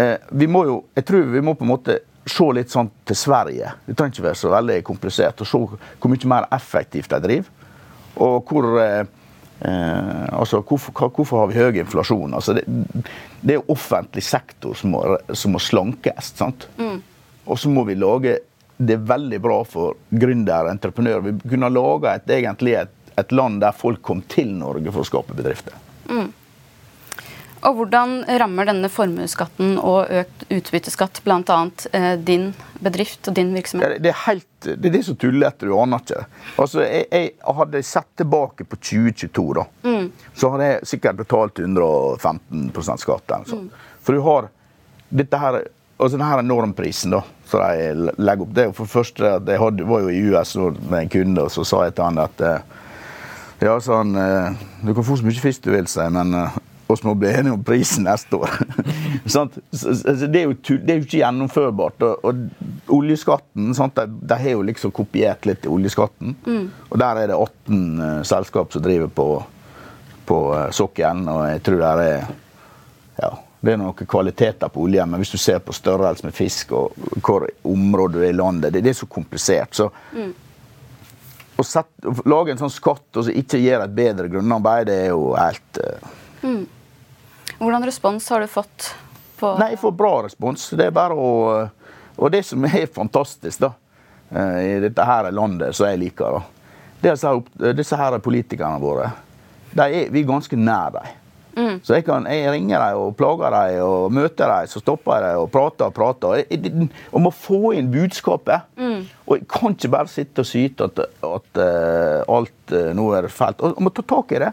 uh, 0.00 0.16
Vi 0.40 0.48
må 0.48 0.62
jo 0.64 0.78
Jeg 0.96 1.04
tror 1.06 1.28
vi 1.34 1.42
må 1.44 1.52
på 1.54 1.66
en 1.66 1.70
måte 1.74 1.98
se 2.28 2.46
litt 2.56 2.72
sånn 2.72 2.88
til 3.08 3.16
Sverige. 3.16 3.70
Det 3.86 3.94
trenger 3.96 4.16
ikke 4.16 4.26
være 4.26 4.40
så 4.40 4.50
veldig 4.52 4.78
komplisert. 4.84 5.40
og 5.40 5.48
Se 5.48 5.60
hvor 6.00 6.12
mye 6.12 6.28
mer 6.32 6.48
effektivt 6.52 7.12
de 7.12 7.20
driver. 7.24 7.52
Og 8.24 8.50
hvor 8.50 8.68
eh, 8.82 9.04
eh, 9.60 10.26
altså, 10.32 10.62
hvorfor, 10.62 10.94
hvorfor, 11.08 11.42
har 11.42 11.52
vi 11.52 11.58
høy 11.60 11.80
inflasjon? 11.82 12.34
Altså, 12.34 12.56
det, 12.58 12.64
det, 13.40 13.56
er 13.56 13.72
offentlig 13.72 14.24
sektor 14.26 14.76
som 14.78 14.94
må, 14.96 15.04
som 15.32 15.54
må 15.54 15.62
slankes. 15.62 16.34
Mm. 16.78 17.00
Og 17.48 17.58
så 17.58 17.72
må 17.72 17.86
vi 17.88 17.98
lage 17.98 18.38
det 18.78 19.00
veldig 19.08 19.40
bra 19.42 19.62
for 19.66 19.98
gründere 20.10 20.68
og 20.68 20.76
entreprenører. 20.76 21.24
Vi 21.26 21.54
kunne 21.54 21.70
lage 21.72 22.14
et, 22.14 22.28
egentlig 22.38 22.76
et, 22.78 22.92
et, 23.18 23.32
land 23.34 23.60
der 23.62 23.74
folk 23.74 24.02
kom 24.06 24.22
til 24.30 24.52
Norge 24.60 24.92
for 24.94 25.02
å 25.02 25.08
skape 25.08 25.34
bedrifter. 25.38 25.74
Mm. 26.10 26.30
Og 27.68 27.76
Hvordan 27.76 28.22
rammer 28.40 28.68
denne 28.70 28.88
formuesskatten 28.88 29.74
og 29.76 30.08
økt 30.08 30.44
utbytteskatt 30.48 31.20
bl.a. 31.24 31.56
Eh, 31.92 32.14
din 32.16 32.50
bedrift 32.80 33.28
og 33.28 33.34
din 33.36 33.50
virksomhet? 33.52 33.98
Det 34.00 34.12
er, 34.14 34.20
helt, 34.24 34.46
det 34.64 34.88
er 34.88 34.94
det 34.94 35.02
som 35.04 35.18
tullete, 35.20 35.68
du 35.68 35.74
aner 35.76 36.00
ikke. 36.00 36.22
Altså, 36.56 36.80
jeg, 36.86 37.04
jeg, 37.12 37.34
hadde 37.58 37.82
sett 37.84 38.08
tilbake 38.16 38.64
på 38.64 38.78
2022, 38.80 39.44
da, 39.58 39.66
mm. 39.84 40.06
så 40.32 40.52
hadde 40.54 40.68
jeg 40.70 40.88
sikkert 40.94 41.18
betalt 41.18 41.60
115 41.60 42.70
skatt. 43.02 43.34
Altså. 43.36 43.58
Mm. 43.60 43.90
For 44.06 44.16
du 44.16 44.24
har 44.24 44.48
dette 45.20 45.40
her 45.42 45.58
altså 45.98 46.14
denne 46.14 46.46
normprisen 46.46 47.12
da, 47.12 47.20
som 47.50 47.64
jeg 47.68 48.14
legger 48.16 48.46
opp, 48.46 48.54
det 48.54 48.64
er 48.64 48.72
for 48.76 48.88
det 48.88 48.94
første 48.94 49.34
jeg 49.34 49.60
hadde, 49.60 49.88
var 49.90 50.06
jo 50.06 50.14
i 50.14 50.22
US 50.30 50.54
med 50.88 51.02
en 51.02 51.12
kunde, 51.12 51.44
og 51.44 51.52
så 51.52 51.66
sa 51.68 51.82
jeg 51.84 51.98
til 51.98 52.06
han 52.06 52.22
at 52.22 52.44
eh, 52.46 52.74
ja, 53.66 53.74
sånn, 53.82 54.14
Du 54.86 54.92
kan 54.94 55.02
få 55.02 55.16
så 55.18 55.26
mye 55.26 55.42
fisk 55.42 55.64
du 55.66 55.72
vil, 55.74 55.88
si, 55.90 56.04
men 56.14 56.32
oss 56.92 57.02
må 57.04 57.12
bli 57.18 57.28
enige 57.28 57.52
om 57.52 57.64
prisen 57.64 58.06
neste 58.08 58.38
år. 58.38 58.54
det, 59.24 60.40
er 60.40 60.46
jo, 60.46 60.54
det, 60.56 60.92
er 60.92 60.96
jo, 60.96 61.04
ikke 61.04 61.20
gjennomførbart. 61.20 62.04
Og, 62.06 62.24
og 62.24 62.94
oljeskatten 62.98 63.74
sant? 63.76 63.98
De, 63.98 64.20
de, 64.32 64.38
har 64.40 64.56
jo 64.56 64.64
liksom 64.64 64.94
kopiert 64.96 65.44
litt 65.48 65.66
i 65.68 65.72
oljeskatten. 65.72 66.36
Mm. 66.46 66.64
Og 66.88 66.96
der 67.00 67.22
er 67.22 67.32
det 67.32 67.36
18 67.36 67.76
uh, 67.76 68.06
eh, 68.06 68.22
selskap 68.28 68.72
som 68.72 68.84
driver 68.84 69.12
på, 69.12 69.28
på 70.28 70.40
uh, 70.54 70.64
sokkelen, 70.74 71.28
og 71.32 71.44
jeg 71.50 71.62
tror 71.68 71.84
det 71.84 72.08
er 72.08 72.32
ja, 73.18 73.30
det 73.60 73.74
er 73.74 73.80
noen 73.80 74.08
kvaliteter 74.08 74.70
på 74.70 74.84
oljen, 74.86 75.10
men 75.10 75.20
hvis 75.20 75.34
du 75.34 75.40
ser 75.40 75.58
på 75.64 75.74
størrelse 75.74 76.26
med 76.26 76.36
fisk 76.36 76.72
og 76.78 76.94
hvor 77.24 77.48
området 77.66 78.14
du 78.14 78.22
er 78.22 78.30
i 78.30 78.36
landet, 78.36 78.72
det, 78.72 78.84
det 78.86 78.92
er 78.94 79.00
så 79.00 79.08
komplisert. 79.10 79.74
Så 79.74 79.88
mm. 80.14 80.30
å, 81.58 81.66
sette, 81.66 82.06
å, 82.06 82.14
lage 82.30 82.54
en 82.54 82.62
sånn 82.62 82.72
skatt 82.72 83.18
og 83.18 83.26
så 83.26 83.34
ikke 83.34 83.60
gjøre 83.60 83.88
et 83.88 83.96
bedre 83.98 84.30
grunnarbeid, 84.30 84.88
det 84.88 84.98
er 85.08 85.10
jo 85.10 85.32
helt 85.34 85.82
uh, 85.82 86.12
mm. 86.46 86.60
Hvordan 87.58 87.84
respons 87.86 88.28
har 88.30 88.40
du 88.40 88.50
fått? 88.50 88.94
på 89.38 89.54
Nei, 89.58 89.70
Jeg 89.70 89.82
får 89.82 89.94
bra 89.96 90.14
respons. 90.26 90.70
Det 90.76 90.88
er 90.88 90.94
bare 90.94 91.16
å 91.16 91.30
Og 92.18 92.32
det 92.34 92.42
som 92.42 92.64
er 92.66 92.88
fantastisk 92.90 93.60
da, 93.62 93.72
eh, 94.34 94.56
i 94.64 94.80
dette 94.82 95.04
her 95.06 95.30
landet 95.30 95.76
som 95.76 95.86
jeg 95.86 96.00
liker, 96.00 96.34
da, 96.34 96.40
det 96.98 97.12
er 97.14 97.76
disse 97.78 97.94
her 97.94 98.16
politikerne 98.18 98.80
våre. 98.82 99.12
Er, 99.76 100.10
vi 100.10 100.24
er 100.24 100.26
ganske 100.26 100.58
nær 100.58 100.96
dem. 100.96 101.12
Mm. 101.54 101.76
Så 101.86 101.94
jeg, 101.94 102.04
kan, 102.08 102.26
jeg 102.26 102.50
ringer 102.50 102.82
dem 102.82 103.04
og 103.04 103.14
plager 103.18 103.54
dem 103.54 103.84
og 103.86 104.10
møter 104.10 104.50
dem, 104.50 104.66
så 104.66 104.82
stopper 104.82 105.14
jeg 105.14 105.28
dem 105.28 105.44
og 105.44 105.52
prater 105.54 105.86
og 105.86 105.94
prater. 105.94 106.42
Og 107.12 107.22
må 107.22 107.30
få 107.30 107.76
inn 107.78 107.92
budskapet. 107.94 108.66
Mm. 108.74 109.06
Og 109.28 109.38
jeg 109.38 109.46
kan 109.54 109.78
ikke 109.78 109.94
bare 109.94 110.10
sitte 110.10 110.42
og 110.42 110.50
syte 110.50 110.90
at, 110.90 111.04
at 111.22 111.62
uh, 111.62 112.36
alt 112.40 112.74
uh, 112.74 112.90
nå 112.98 113.12
er 113.14 113.30
fælt. 113.30 113.62
Jeg 113.62 113.86
må 113.86 113.94
ta 113.94 114.06
tak 114.16 114.34
i 114.34 114.42
det. 114.42 114.52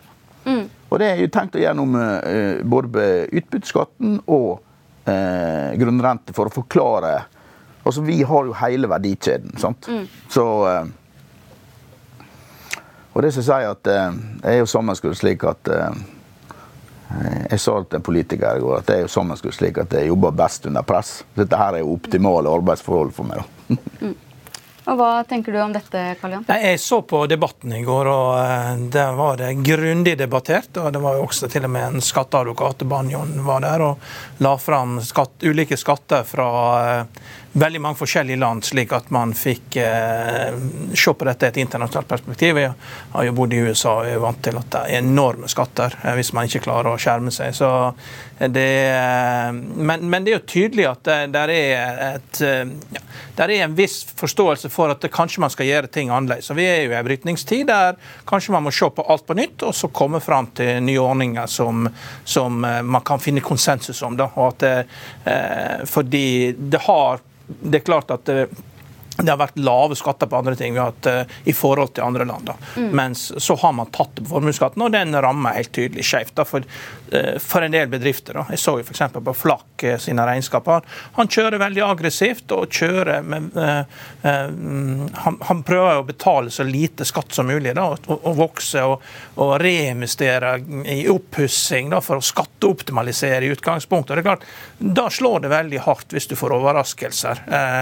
Mm. 0.95 0.97
Og 0.97 1.01
det 1.01 1.07
er 1.11 1.17
jo 1.19 1.31
tenkt 1.33 1.57
å 1.57 1.59
gjennom 1.59 1.95
uh, 1.99 2.63
både 2.63 3.27
utbytteskatten 3.35 4.21
og 4.31 4.61
uh, 5.09 5.71
grunnrente 5.75 6.35
for 6.35 6.47
å 6.47 6.59
forklare 6.61 7.17
Altså, 7.85 8.01
vi 8.01 8.23
har 8.25 8.47
jo 8.47 8.53
hele 8.57 8.87
verdikjeden, 8.89 9.59
sant. 9.61 9.85
Mm. 9.85 10.07
Så 10.33 10.41
uh, 10.65 10.87
Og 13.13 13.21
det 13.21 13.29
som 13.35 13.45
sier 13.45 13.67
at 13.69 13.85
jeg 13.85 14.55
er 14.55 14.57
jo 14.57 14.71
sammenskudd 14.71 15.13
slik 15.19 15.45
at 15.45 15.69
jeg 17.51 17.59
sa 17.61 17.75
til 17.83 17.99
en 17.99 18.03
politiker 18.03 18.57
i 18.57 18.63
går 18.63 18.79
at 18.79 18.89
det 18.89 18.95
er 18.97 19.05
jo 19.05 19.11
sammenskudd 19.13 19.53
slik 19.55 19.77
at 19.83 19.93
jeg 19.93 20.09
jobber 20.09 20.33
best 20.35 20.65
under 20.67 20.83
press. 20.83 21.19
Dette 21.37 21.59
her 21.61 21.77
er 21.77 21.85
jo 21.85 21.93
optimale 21.93 22.51
arbeidsforhold 22.51 23.13
for 23.15 23.29
meg. 23.29 23.45
da. 23.69 24.09
Og 24.85 24.99
Hva 24.99 25.23
tenker 25.25 25.55
du 25.55 25.59
om 25.63 25.71
dette, 25.73 26.01
Karl 26.21 26.35
Jan? 26.35 26.43
Jeg 26.61 26.79
så 26.81 26.99
på 27.01 27.23
debatten 27.29 27.73
i 27.73 27.81
går, 27.85 28.09
og 28.11 28.33
eh, 28.37 28.83
der 28.93 29.15
var 29.17 29.39
det 29.41 29.55
grundig 29.65 30.13
debattert. 30.19 30.77
og 30.77 30.91
Det 30.93 31.01
var 31.01 31.17
jo 31.17 31.23
også 31.25 31.49
til 31.49 31.65
og 31.65 31.73
med 31.73 31.87
en 31.87 32.05
skatteadvokat, 32.05 32.85
Banjon, 32.89 33.33
var 33.47 33.65
der 33.65 33.85
og 33.87 34.43
la 34.45 34.53
fram 34.61 34.99
skatt, 35.01 35.41
ulike 35.41 35.79
skatter 35.79 36.27
fra 36.29 36.49
eh, 36.83 37.25
veldig 37.55 37.79
mange 37.81 37.99
forskjellige 37.99 38.39
land, 38.41 38.65
slik 38.67 38.91
at 38.95 39.07
man 39.15 39.31
fikk 39.37 39.77
eh, 39.79 40.55
se 40.91 41.13
på 41.15 41.27
dette 41.27 41.47
i 41.47 41.53
et 41.53 41.59
internasjonalt 41.63 42.09
perspektiv. 42.09 42.59
Jeg 42.59 42.73
har 43.13 43.27
jo 43.27 43.35
bodd 43.37 43.53
i 43.55 43.61
USA 43.63 43.93
og 44.01 44.09
er 44.11 44.23
vant 44.23 44.41
til 44.43 44.57
at 44.59 44.71
det 44.73 44.81
er 44.83 45.03
enorme 45.03 45.47
skatter 45.51 45.95
eh, 46.01 46.15
hvis 46.19 46.33
man 46.35 46.49
ikke 46.49 46.65
klarer 46.67 46.91
å 46.91 46.99
skjerme 46.99 47.31
seg. 47.31 47.55
Så 47.55 47.69
det, 48.39 48.65
eh, 48.91 49.51
men, 49.55 50.03
men, 50.03 50.25
det 50.25 50.33
er 50.33 50.35
jo 50.35 50.47
tydelig 50.51 50.87
at 50.89 51.03
det, 51.07 51.19
der 51.31 51.53
er, 51.53 52.01
et, 52.09 52.41
eh, 52.43 52.73
ja, 52.97 53.03
der 53.37 53.53
er 53.55 53.63
en 53.63 53.77
viss 53.77 54.01
forståelse 54.19 54.71
for 54.73 54.91
at 54.91 55.05
det, 55.05 55.13
kanskje 55.15 55.43
man 55.45 55.53
skal 55.53 55.69
gjøre 55.69 55.91
ting 55.93 56.11
annerledes. 56.11 56.51
Vi 56.57 56.65
er 56.67 56.81
jo 56.83 56.91
i 56.91 56.97
en 56.99 57.07
brytningstid 57.07 57.69
der 57.69 57.95
kanskje 58.27 58.55
man 58.57 58.65
må 58.65 58.73
se 58.75 58.89
på 58.91 59.05
alt 59.07 59.23
på 59.27 59.37
nytt 59.39 59.63
og 59.63 59.71
så 59.77 59.87
komme 59.95 60.19
fram 60.23 60.49
til 60.59 60.83
nye 60.83 60.99
ordninger 60.99 61.47
som, 61.51 61.87
som 62.27 62.67
eh, 62.67 62.81
man 62.83 63.05
kan 63.07 63.23
finne 63.23 63.45
konsensus 63.45 64.03
om. 64.03 64.19
Da. 64.19 64.27
Og 64.35 64.51
at 64.57 64.67
eh, 64.67 65.87
fordi 65.87 66.27
det 66.59 66.83
har 66.89 67.23
det 67.47 67.81
er 67.81 67.85
klart 67.85 68.11
at 68.11 68.29
eh, 68.29 68.45
det 69.17 69.31
har 69.31 69.39
vært 69.39 69.59
lave 69.59 69.95
skatter 69.95 70.27
på 70.27 70.37
andre 70.37 70.55
ting 70.59 70.73
vi 70.75 70.81
har 70.81 70.91
hatt 70.91 71.07
uh, 71.07 71.37
i 71.47 71.53
forhold 71.55 71.93
til 71.95 72.03
andre 72.03 72.25
land. 72.27 72.51
Mm. 72.75 72.89
Mens 72.97 73.27
så 73.43 73.55
har 73.61 73.75
man 73.77 73.91
tatt 73.95 74.11
det 74.17 74.25
på 74.25 74.33
formuesskatten, 74.33 74.83
og 74.83 74.91
den 74.91 75.15
rammer 75.23 75.55
helt 75.55 75.71
tydelig 75.75 76.03
skjevt 76.07 76.41
for, 76.49 76.65
uh, 77.13 77.35
for, 77.39 77.63
en 77.63 77.75
del 77.75 77.87
bedrifter. 77.91 78.35
Da. 78.35 78.45
Jeg 78.51 78.63
så 78.63 78.75
jo 78.79 78.83
f.eks. 78.83 79.03
på 79.15 79.35
Flakk 79.37 79.85
uh, 79.87 79.95
sine 80.03 80.25
regnskaper. 80.27 80.83
Han 81.15 81.31
kjører 81.31 81.63
veldig 81.63 81.85
aggressivt 81.87 82.51
og 82.55 82.67
kjører 82.75 83.23
med 83.25 83.43
han, 84.25 85.35
han, 85.47 85.61
prøver 85.65 85.99
å 85.99 86.05
betale 86.05 86.51
så 86.51 86.65
lite 86.65 87.05
skatt 87.07 87.33
som 87.35 87.47
mulig 87.47 87.75
da, 87.77 87.85
og, 87.93 88.09
og 88.15 88.37
vokse 88.37 88.81
og, 88.83 89.03
og 89.41 89.53
reinvestere 89.61 90.55
i 90.91 91.05
oppussing 91.11 91.93
for 92.03 92.19
å 92.19 92.25
skatteoptimalisere 92.25 93.45
i 93.45 93.51
utgangspunktet. 93.53 94.11
Og 94.11 94.17
det 94.17 94.23
er 94.23 94.27
klart, 94.27 94.47
Da 94.97 95.07
slår 95.13 95.45
det 95.45 95.53
veldig 95.53 95.83
hardt 95.85 96.15
hvis 96.15 96.27
du 96.31 96.35
får 96.39 96.55
overraskelser. 96.57 97.43
Eh, 97.45 97.81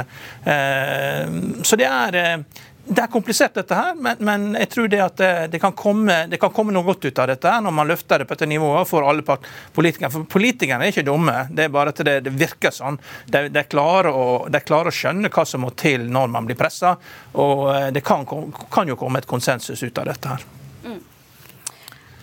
eh, 0.51 1.22
Ehm, 1.22 1.22
så 1.63 1.79
det 1.79 1.89
er, 1.89 2.15
eh, 2.19 2.63
det 2.85 2.99
er 2.99 3.07
komplisert, 3.07 3.53
dette 3.55 3.75
her, 3.77 3.93
men, 3.95 4.19
men 4.19 4.47
jeg 4.59 4.69
tror 4.73 4.89
det 4.91 4.99
at 4.99 5.15
det, 5.19 5.27
eh, 5.29 5.45
det, 5.53 5.59
kan 5.63 5.75
komme, 5.77 6.17
det, 6.27 6.39
kan 6.41 6.51
komme, 6.51 6.73
noe 6.75 6.83
godt 6.83 7.05
ut 7.07 7.19
av 7.23 7.29
dette 7.31 7.51
her 7.51 7.61
når 7.63 7.75
man 7.77 7.87
løfter 7.87 8.19
det 8.19 8.27
på 8.27 8.35
dette 8.35 8.49
nivået 8.51 8.89
for 8.89 9.07
alle 9.07 9.23
politikere. 9.23 10.11
For 10.11 10.27
politikerne 10.27 10.83
er 10.83 10.91
ikke 10.91 11.05
dumme, 11.07 11.45
det 11.51 11.67
er 11.67 11.71
bare 11.73 11.93
at 11.93 12.03
det, 12.03 12.17
det 12.27 12.33
virker 12.35 12.75
sånn. 12.75 12.99
De, 13.25 13.45
de, 13.53 13.63
klarer 13.71 14.11
å, 14.11 14.25
de, 14.51 14.63
klarer 14.67 14.91
å, 14.91 14.95
skjønne 14.95 15.31
hva 15.31 15.45
som 15.47 15.63
må 15.63 15.71
til 15.79 16.09
når 16.11 16.33
man 16.35 16.49
blir 16.49 16.59
pressa, 16.59 16.97
og 17.39 17.69
eh, 17.75 17.87
det 17.95 18.03
kan, 18.03 18.27
kan 18.27 18.91
jo 18.91 18.99
komme 18.99 19.23
et 19.23 19.29
konsensus 19.31 19.83
ut 19.83 20.03
av 20.03 20.11
dette 20.11 20.35
her. 20.35 20.51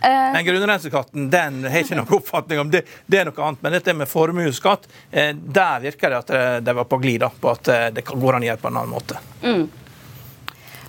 Eh. 0.01 0.33
Men 0.33 0.45
grunnrenteskatten 0.45 1.29
den 1.31 1.65
har 1.65 1.83
ikke 1.83 1.99
noen 1.99 2.15
oppfatning 2.21 2.63
om 2.63 2.71
det. 2.73 2.85
Det 3.07 3.21
er 3.21 3.29
noe 3.29 3.45
annet. 3.47 3.63
Men 3.65 3.77
dette 3.77 3.95
med 3.97 4.09
formuesskatt, 4.09 4.89
eh, 5.11 5.35
der 5.35 5.85
virker 5.85 6.11
det 6.11 6.23
at 6.23 6.33
de 6.33 6.41
det 6.71 6.77
var 6.77 6.89
på 6.89 7.01
glid 7.03 7.25
på 7.41 7.51
at 7.51 7.69
det 7.95 8.05
går 8.07 8.37
an 8.37 8.45
å 8.45 8.47
gjøre 8.47 8.63
på 8.63 8.71
en 8.71 8.77
annen 8.81 8.93
måte. 8.95 9.19
Mm. 9.43 9.65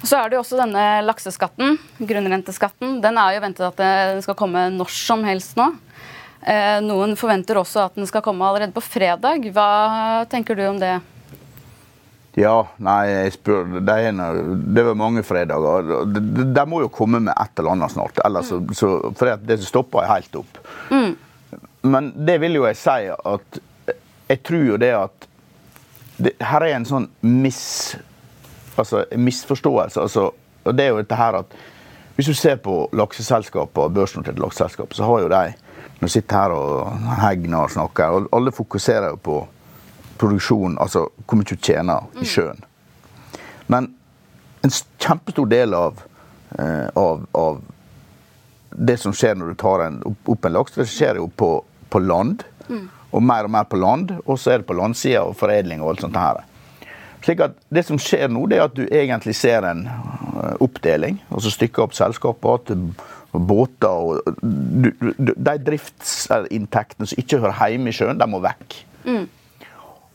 Så 0.02 0.18
er 0.18 0.30
det 0.30 0.38
jo 0.38 0.42
også 0.44 0.60
denne 0.60 0.84
lakseskatten, 1.06 1.78
grunnrenteskatten. 1.98 3.00
Den 3.02 3.18
er 3.22 3.36
jo 3.36 3.44
ventet 3.44 3.66
at 3.68 3.80
den 3.82 4.22
skal 4.26 4.38
komme 4.38 4.68
når 4.74 4.94
som 4.94 5.26
helst 5.26 5.58
nå. 5.60 5.68
Noen 6.86 7.14
forventer 7.18 7.60
også 7.62 7.84
at 7.86 7.98
den 7.98 8.10
skal 8.10 8.24
komme 8.26 8.46
allerede 8.48 8.74
på 8.74 8.82
fredag. 8.82 9.46
Hva 9.54 10.26
tenker 10.30 10.58
du 10.58 10.64
om 10.70 10.80
det? 10.82 10.96
Ja, 12.40 12.62
nei, 12.80 13.10
jeg 13.10 13.34
spør 13.36 13.74
Det, 13.84 13.96
det 14.76 14.84
var 14.88 14.96
mange 14.96 15.24
fredager. 15.28 15.90
De, 16.08 16.46
de, 16.56 16.64
må 16.70 16.80
jo 16.86 16.92
komme 16.94 17.20
med 17.20 17.34
et 17.36 17.60
eller 17.60 17.76
annet 17.76 17.92
snart. 17.92 18.22
Ellers 18.24 18.54
mm. 18.56 18.72
så, 18.78 18.92
for 19.20 19.34
det 19.48 19.60
stopper 19.66 20.08
helt 20.08 20.38
opp. 20.40 20.62
Mm. 20.92 21.18
Men 21.92 22.12
det 22.16 22.38
vil 22.44 22.56
jo 22.60 22.68
jeg 22.70 22.80
si 22.80 23.10
at 23.12 23.60
Jeg 24.30 24.44
tror 24.48 24.64
jo 24.64 24.78
det 24.80 24.94
at 24.96 25.28
det, 26.22 26.36
Her 26.46 26.64
er 26.64 26.78
en 26.78 26.88
sånn 26.88 27.10
mis, 27.26 27.98
altså, 28.78 29.04
misforståelse. 29.18 30.06
Altså, 30.06 30.30
og 30.62 30.76
det 30.78 30.86
er 30.86 30.94
jo 30.94 31.02
dette 31.02 31.20
her 31.20 31.42
at 31.42 31.56
Hvis 32.16 32.32
du 32.32 32.38
ser 32.38 32.62
på 32.64 32.86
lakseselskaper, 32.96 33.92
børsnoterte 33.92 34.40
lakseselskap, 34.40 34.94
så 34.94 35.10
har 35.10 35.26
jo 35.26 35.32
de 35.34 35.48
Når 36.00 36.08
du 36.08 36.14
sitter 36.16 36.38
her 36.38 36.56
og 36.56 37.10
Hegnar 37.20 37.74
snakker, 37.74 38.16
og 38.16 38.32
alle 38.38 38.54
fokuserer 38.56 39.12
jo 39.12 39.20
på 39.20 39.42
produksjon, 40.22 40.78
altså 40.82 41.08
hvor 41.26 41.40
mye 41.40 41.50
du 41.50 41.58
tjener 41.58 42.08
i 42.14 42.24
mm. 42.24 42.30
sjøen. 42.30 42.64
Men 43.72 43.90
en 44.62 44.74
kjempestor 45.02 45.50
del 45.50 45.74
av, 45.74 46.02
eh, 46.60 46.88
av, 47.00 47.26
av, 47.38 47.62
det 48.72 48.98
som 49.02 49.14
skjer 49.16 49.36
når 49.36 49.52
du 49.52 49.60
tar 49.60 49.86
en, 49.88 50.00
opp 50.06 50.46
en 50.46 50.56
laks, 50.56 50.78
det 50.78 50.88
skjer 50.92 51.20
jo 51.20 51.28
på, 51.36 51.54
på 51.92 52.02
land. 52.04 52.46
Mm. 52.70 52.86
Og 53.12 53.24
mer 53.26 53.48
og 53.48 53.52
mer 53.52 53.68
på 53.68 53.80
land. 53.82 54.14
Og 54.24 54.40
så 54.40 54.54
er 54.54 54.62
det 54.62 54.70
på 54.70 54.78
landsida 54.78 55.26
og 55.28 55.36
foredling 55.40 55.82
og 55.84 55.94
alt 55.94 56.06
sånt 56.06 56.20
her. 56.20 56.44
Slik 57.22 57.44
at 57.44 57.58
Det 57.70 57.84
som 57.86 58.00
skjer 58.02 58.32
nå, 58.32 58.46
det 58.50 58.58
er 58.58 58.70
at 58.70 58.78
du 58.78 58.86
egentlig 58.88 59.36
ser 59.38 59.68
en 59.68 59.84
oppdeling. 59.88 60.58
oppdeling. 60.64 61.20
altså 61.30 61.52
Stykker 61.54 61.84
opp 61.84 61.94
selskaper 61.94 62.56
At 62.56 62.72
båter 63.32 63.88
og 63.88 64.22
De 64.42 65.54
driftsinntektene 65.68 67.08
som 67.08 67.22
ikke 67.22 67.40
hører 67.44 67.70
hjemme 67.72 67.92
i 67.92 67.96
sjøen, 67.96 68.20
de 68.20 68.28
må 68.28 68.42
vekk. 68.44 68.80
Mm. 69.06 69.28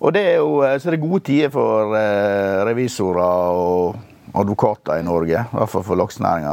Og 0.06 0.14
det 0.14 0.22
er 0.22 0.36
jo 0.38 0.60
eh, 0.62 0.76
så 0.78 0.92
det 0.92 1.00
er 1.00 1.02
gode 1.02 1.24
tider 1.26 1.50
for 1.54 1.96
eh, 1.98 2.60
revisorer 2.68 3.56
og 3.58 4.36
advokater 4.36 5.00
i 5.00 5.06
Norge. 5.06 5.40
I 5.40 5.58
hvert 5.58 5.72
fall 5.72 5.86
for 5.86 5.98
laksenæringa, 5.98 6.52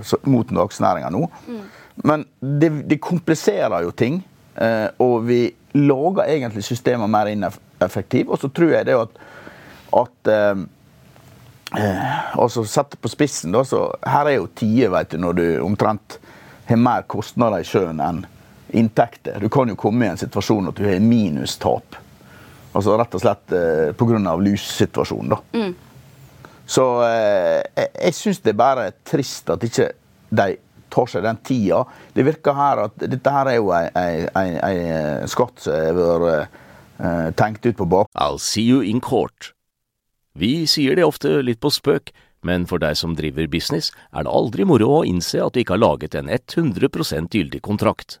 eh, 0.00 0.24
mot 0.32 0.50
laksenæringa 0.58 1.12
nå. 1.14 1.28
Mm. 1.46 1.60
Men 2.08 2.24
det, 2.40 2.72
det, 2.90 3.00
kompliserer 3.02 3.82
jo 3.82 3.90
ting 3.90 4.20
og 4.98 5.26
vi 5.28 5.52
lager 5.78 6.24
egentlig 6.26 6.64
systemet 6.66 7.10
mer 7.10 7.28
ineffektive. 7.30 8.32
Og 8.34 8.40
så 8.42 8.48
tror 8.50 8.72
jeg 8.72 8.86
det 8.88 8.96
at, 8.98 9.20
at 10.00 10.30
altså 12.34 12.64
Sett 12.66 12.96
på 12.98 13.10
spissen, 13.10 13.54
da, 13.54 13.62
så 13.62 13.84
her 14.02 14.30
er 14.30 14.40
jo 14.40 14.48
tider 14.58 14.90
vet 14.90 15.12
du, 15.14 15.18
når 15.22 15.38
du 15.38 15.44
omtrent 15.62 16.18
har 16.66 16.82
mer 16.82 17.06
kostnader 17.06 17.62
i 17.62 17.68
sjøen 17.70 18.02
enn 18.02 18.24
inntekter. 18.74 19.38
Du 19.38 19.46
kan 19.48 19.70
jo 19.70 19.78
komme 19.78 20.06
i 20.06 20.10
en 20.10 20.18
situasjon 20.18 20.72
at 20.72 20.78
du 20.78 20.88
har 20.88 20.98
minustap. 21.02 21.98
Altså 22.76 22.96
rett 23.00 23.14
og 23.16 23.22
slett 23.22 23.54
eh, 23.56 23.90
pga. 23.96 24.36
lussituasjonen. 24.36 25.34
da. 25.34 25.40
Mm. 25.56 25.74
Så 26.68 26.84
eh, 27.06 27.62
jeg, 27.74 27.90
jeg 27.94 28.16
syns 28.18 28.40
det 28.44 28.52
er 28.52 28.60
bare 28.60 28.90
trist 29.08 29.48
at 29.50 29.64
ikke 29.64 29.90
de 30.28 30.56
tar 30.92 31.10
seg 31.10 31.24
den 31.24 31.40
tida. 31.44 31.82
Det 32.12 32.24
virker 32.26 32.56
her 32.56 32.84
at 32.86 32.96
dette 33.00 33.32
her 33.32 33.50
er 33.50 33.58
jo 33.58 33.72
en 33.72 35.28
skatt 35.28 35.64
som 35.64 35.76
har 35.76 36.24
vært 36.24 36.58
eh, 36.98 37.28
tenkt 37.38 37.66
ut 37.66 37.76
på 37.78 37.88
bak. 37.88 38.12
I'll 38.14 38.40
see 38.42 38.66
you 38.68 38.82
in 38.82 39.00
court. 39.00 39.52
Vi 40.38 40.66
sier 40.70 40.96
det 40.96 41.06
ofte 41.06 41.40
litt 41.42 41.60
på 41.60 41.72
spøk, 41.72 42.12
men 42.46 42.66
for 42.70 42.78
deg 42.82 42.96
som 42.96 43.16
driver 43.18 43.48
business, 43.50 43.90
er 44.14 44.24
det 44.24 44.32
aldri 44.32 44.66
moro 44.68 45.00
å 45.00 45.04
innse 45.06 45.40
at 45.42 45.56
du 45.56 45.62
ikke 45.62 45.74
har 45.76 45.82
laget 45.82 46.14
en 46.18 46.30
100% 46.30 47.34
gyldig 47.34 47.62
kontrakt. 47.64 48.20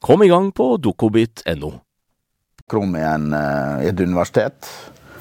Kom 0.00 0.22
i 0.22 0.28
gang 0.28 0.52
på 0.52 0.76
dokobit.no. 0.76 1.72
Krom 2.70 2.96
er 2.98 3.08
en, 3.14 3.32
eh, 3.32 3.88
et 3.88 4.00
universitet, 4.00 4.68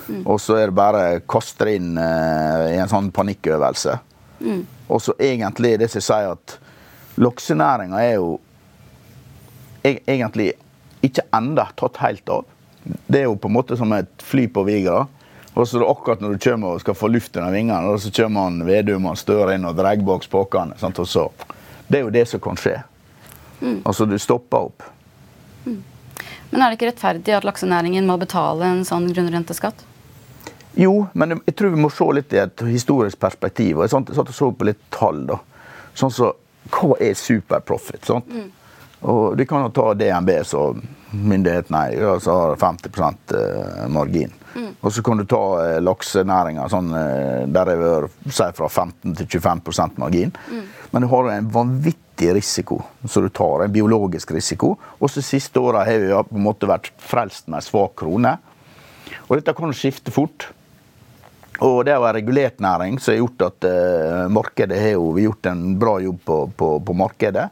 mm. 0.07 0.23
og 0.25 0.39
så 0.41 0.57
er 0.59 0.71
det 0.71 0.77
bare 0.77 1.03
å 1.15 1.21
kaste 1.29 1.67
det 1.67 1.75
inn 1.77 1.91
uh, 1.97 2.65
i 2.71 2.79
en 2.81 2.89
sånn 2.89 3.11
panikkøvelse. 3.13 3.99
Mm. 4.41 4.63
Og 4.89 5.01
så 5.01 5.13
egentlig 5.21 5.75
det 5.79 5.91
som 5.93 6.03
sier 6.03 6.33
at 6.33 6.57
laksenæringa 7.21 8.01
er 8.01 8.17
jo 8.17 8.33
egentlig 9.85 10.51
ikke 11.05 11.27
enda 11.37 11.67
tatt 11.77 12.01
helt 12.01 12.33
av. 12.33 12.49
Det 12.83 13.21
er 13.21 13.29
jo 13.29 13.37
på 13.37 13.49
en 13.49 13.55
måte 13.55 13.77
som 13.77 13.93
et 13.95 14.25
fly 14.25 14.47
på 14.51 14.65
Vigra. 14.65 15.05
Og 15.55 15.69
så 15.69 15.79
akkurat 15.87 16.19
når 16.19 16.35
du 16.35 16.41
kommer 16.49 16.75
og 16.75 16.81
skal 16.83 16.97
få 16.97 17.07
luft 17.13 17.37
under 17.37 17.53
vingene, 17.53 17.93
og 17.93 18.01
så 18.03 18.11
kommer 18.11 18.49
han 18.49 18.65
Vedum 18.67 19.05
og 19.07 19.15
Støre 19.17 19.55
inn 19.55 19.67
og 19.69 19.77
drar 19.77 20.01
bak 20.03 20.25
spakene. 20.25 20.75
Det 20.75 21.99
er 21.99 22.03
jo 22.03 22.11
det 22.11 22.25
som 22.27 22.43
kan 22.43 22.59
skje. 22.59 22.75
Mm. 23.61 23.81
Altså, 23.83 24.05
du 24.05 24.17
stopper 24.19 24.69
opp. 24.69 24.83
Mm. 25.65 25.81
Men 26.49 26.61
er 26.61 26.69
det 26.69 26.79
ikke 26.79 26.91
rettferdig 26.91 27.35
at 27.35 27.47
laksenæringen 27.47 28.07
må 28.07 28.17
betale 28.21 28.67
en 28.69 28.85
sånn 28.87 29.09
grunnrenteskatt? 29.13 29.85
Jo, 30.75 31.05
men 31.13 31.37
jeg 31.45 31.55
tror 31.55 31.71
vi 31.71 31.83
må 31.85 31.89
se 31.93 32.07
litt 32.17 32.33
i 32.35 32.41
et 32.43 32.65
historisk 32.67 33.19
perspektiv. 33.19 33.77
og 33.79 33.85
Jeg 33.85 33.95
satt 33.95 34.27
og 34.27 34.35
så 34.35 34.51
på 34.51 34.67
litt 34.67 34.81
tall. 34.91 35.25
da. 35.27 35.39
Sånn 35.95 36.11
så, 36.11 36.33
Hva 36.69 36.95
er 36.99 37.13
superprofit? 37.13 38.05
sant? 38.05 38.27
Mm. 38.27 38.51
Og 39.01 39.37
De 39.37 39.45
kan 39.45 39.61
jo 39.61 39.69
ta 39.69 39.93
DNB, 39.93 40.31
så 40.43 40.75
myndighetene 41.11 42.11
altså 42.13 42.31
har 42.31 42.55
50 42.55 42.89
eh, 43.35 43.87
margin. 43.87 44.33
Mm. 44.55 44.71
Og 44.81 44.93
så 44.93 45.03
kan 45.03 45.17
du 45.17 45.25
ta 45.25 45.43
eh, 45.63 45.81
laksenæringa, 45.83 46.69
sånn, 46.69 46.93
eh, 46.95 47.45
der 47.47 47.65
det 47.65 47.75
vil 47.79 48.07
si 48.31 48.47
fra 48.57 48.69
15 48.69 49.15
til 49.15 49.27
25% 49.39 49.99
margin. 50.01 50.33
Mm. 50.51 50.65
Men 50.91 51.01
du 51.01 51.07
har 51.07 51.29
en 51.31 51.49
vanvittig 51.51 52.04
vanvittig 52.15 52.33
risiko 52.33 52.83
Så 53.07 53.21
du 53.21 53.29
tar, 53.29 53.63
en 53.63 53.71
biologisk 53.71 54.31
risiko. 54.31 54.77
Og 54.99 55.09
så 55.09 55.21
siste 55.21 55.59
åra 55.59 55.83
har 55.85 55.99
vi 55.99 56.09
på 56.09 56.35
en 56.35 56.43
måte 56.43 56.67
vært 56.67 56.91
frelst 56.97 57.47
med 57.47 57.57
en 57.57 57.61
svak 57.61 57.95
krone. 57.95 58.37
Og 59.29 59.37
dette 59.37 59.53
kan 59.53 59.73
skifte 59.73 60.11
fort. 60.11 60.51
Og 61.61 61.85
det 61.85 61.95
å 61.95 62.01
være 62.01 62.19
regulert 62.19 62.59
næring 62.59 62.99
som 62.99 63.13
har 63.13 63.19
gjort 63.19 63.41
at 63.45 63.65
uh, 63.65 64.27
markedet 64.29 64.79
har 64.79 64.95
jo 64.95 65.17
gjort 65.17 65.45
en 65.45 65.77
bra 65.79 65.99
jobb 66.01 66.19
på, 66.25 66.51
på, 66.57 66.79
på 66.79 66.93
markedet. 66.93 67.49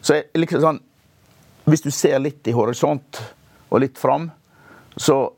Så 0.00 0.22
liksom 0.34 0.60
sånn, 0.62 0.80
hvis 1.64 1.82
du 1.82 1.90
ser 1.90 2.20
litt 2.20 2.46
i 2.46 2.54
horisont 2.54 3.22
og 3.70 3.80
litt 3.80 3.98
fram, 3.98 4.30
så 4.96 5.32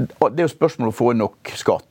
Det 0.00 0.40
er 0.40 0.46
jo 0.46 0.48
spørsmål 0.48 0.88
å 0.88 0.96
få 0.96 1.10
inn 1.12 1.18
nok 1.20 1.50
skatt. 1.60 1.89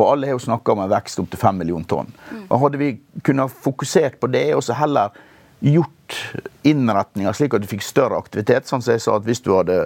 Og 0.00 0.12
alle 0.12 0.30
har 0.30 0.38
jo 0.38 0.44
snakka 0.46 0.74
om 0.74 0.84
en 0.84 0.92
vekst 0.92 1.20
opp 1.22 1.30
til 1.32 1.40
5 1.40 1.60
millioner 1.62 1.88
tonn. 1.90 2.12
Og 2.48 2.56
Hadde 2.64 2.80
vi 2.80 2.92
kunnet 3.26 3.52
fokusert 3.64 4.20
på 4.20 4.30
det, 4.32 4.48
og 4.56 4.64
så 4.66 4.76
heller 4.78 5.16
gjort 5.60 6.16
innretninger 6.66 7.36
slik 7.36 7.54
at 7.54 7.64
du 7.64 7.68
fikk 7.70 7.84
større 7.84 8.18
aktivitet, 8.18 8.68
sånn 8.68 8.82
som 8.82 8.96
jeg 8.96 9.04
sa 9.04 9.18
at 9.18 9.26
hvis 9.26 9.42
du 9.44 9.52
hadde 9.54 9.82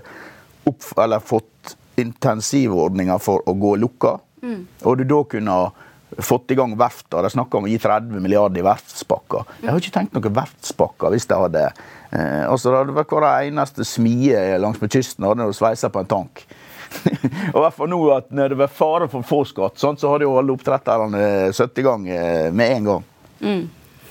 opp, 0.70 0.85
fått 1.27 1.74
intensivordninger 2.00 3.18
for 3.22 3.42
å 3.48 3.55
gå 3.59 3.74
lukka, 3.83 4.16
mm. 4.42 4.61
og 4.87 4.98
du 4.98 5.05
da 5.09 5.20
kunne 5.31 5.59
fått 6.22 6.50
i 6.55 6.59
gang 6.59 6.77
verfta. 6.79 7.22
De 7.22 7.31
snakka 7.33 7.59
om 7.59 7.66
å 7.66 7.70
gi 7.70 7.79
30 7.83 8.22
milliarder 8.22 8.62
i 8.62 8.66
verftspakker. 8.66 9.48
Jeg 9.62 9.70
har 9.70 9.81
ikke 9.83 9.94
tenkt 9.96 10.14
noen 10.16 10.37
verftspakker 10.37 11.14
hvis 11.14 11.27
de 11.31 11.38
hadde 11.40 11.64
eh, 11.66 12.44
altså 12.46 12.70
Det 12.70 12.83
hadde 12.83 12.98
vært 12.98 13.14
hver 13.16 13.27
eneste 13.33 13.87
smie 13.88 14.44
langs 14.62 14.79
med 14.83 14.94
kysten 14.94 15.27
hadde 15.27 15.50
sveisa 15.57 15.90
på 15.90 16.05
en 16.05 16.12
tank. 16.14 16.44
og 17.55 17.63
hvert 17.63 17.77
fall 17.77 17.91
nå 17.93 18.01
at 18.15 18.29
når 18.35 18.55
det 18.55 18.61
var 18.65 18.73
fare 18.73 19.09
for 19.13 19.27
få 19.27 19.45
skatt, 19.49 19.81
så 19.81 20.13
hadde 20.13 20.27
jo 20.27 20.37
alle 20.41 20.55
oppdretterne 20.55 21.25
satt 21.57 21.81
i 21.81 21.87
gang 21.87 22.07
eh, 22.11 22.51
med 22.55 22.77
en 22.79 22.91
gang. 22.91 23.09
Mm. 23.41 23.65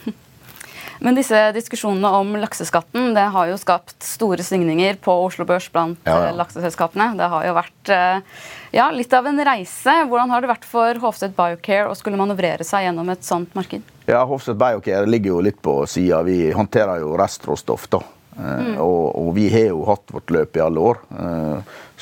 Men 1.04 1.17
disse 1.17 1.39
diskusjonene 1.56 2.12
om 2.19 2.36
lakseskatten 2.39 3.12
det 3.17 3.26
har 3.34 3.50
jo 3.50 3.60
skapt 3.60 3.98
store 4.06 4.43
svingninger 4.46 5.00
på 5.04 5.15
Oslo 5.26 5.46
Børs 5.50 5.69
blant 5.74 6.00
ja, 6.08 6.15
ja. 6.15 6.32
Eh, 6.32 6.38
lakseselskapene. 6.39 7.12
Det 7.19 7.30
har 7.34 7.48
jo 7.48 7.56
vært 7.58 7.93
eh, 7.93 8.41
ja, 8.78 8.89
litt 8.96 9.13
av 9.13 9.28
en 9.30 9.46
reise. 9.46 9.98
Hvordan 10.10 10.34
har 10.34 10.43
det 10.43 10.52
vært 10.54 10.67
for 10.69 11.04
Hofstedt 11.04 11.38
Biocare 11.38 11.91
å 11.91 11.98
skulle 12.00 12.19
manøvrere 12.19 12.67
seg 12.67 12.88
gjennom 12.88 13.12
et 13.13 13.28
sånt 13.28 13.56
marked? 13.58 13.86
Ja, 14.08 14.24
Hofstedt 14.28 14.60
Biocare 14.62 15.10
ligger 15.10 15.36
jo 15.36 15.46
litt 15.50 15.62
på 15.63 15.82
sida. 15.89 16.24
Vi 16.28 16.52
håndterer 16.56 17.04
jo 17.04 17.15
restråstoff. 17.19 17.89
da. 17.91 18.04
Mm. 18.34 18.78
Og, 18.82 19.15
og, 19.19 19.28
vi 19.36 19.46
har 19.54 19.67
jo 19.69 19.84
hatt 19.86 20.10
vårt 20.13 20.32
løp 20.34 20.58
i 20.58 20.63
alle 20.63 20.82
år. 20.91 21.02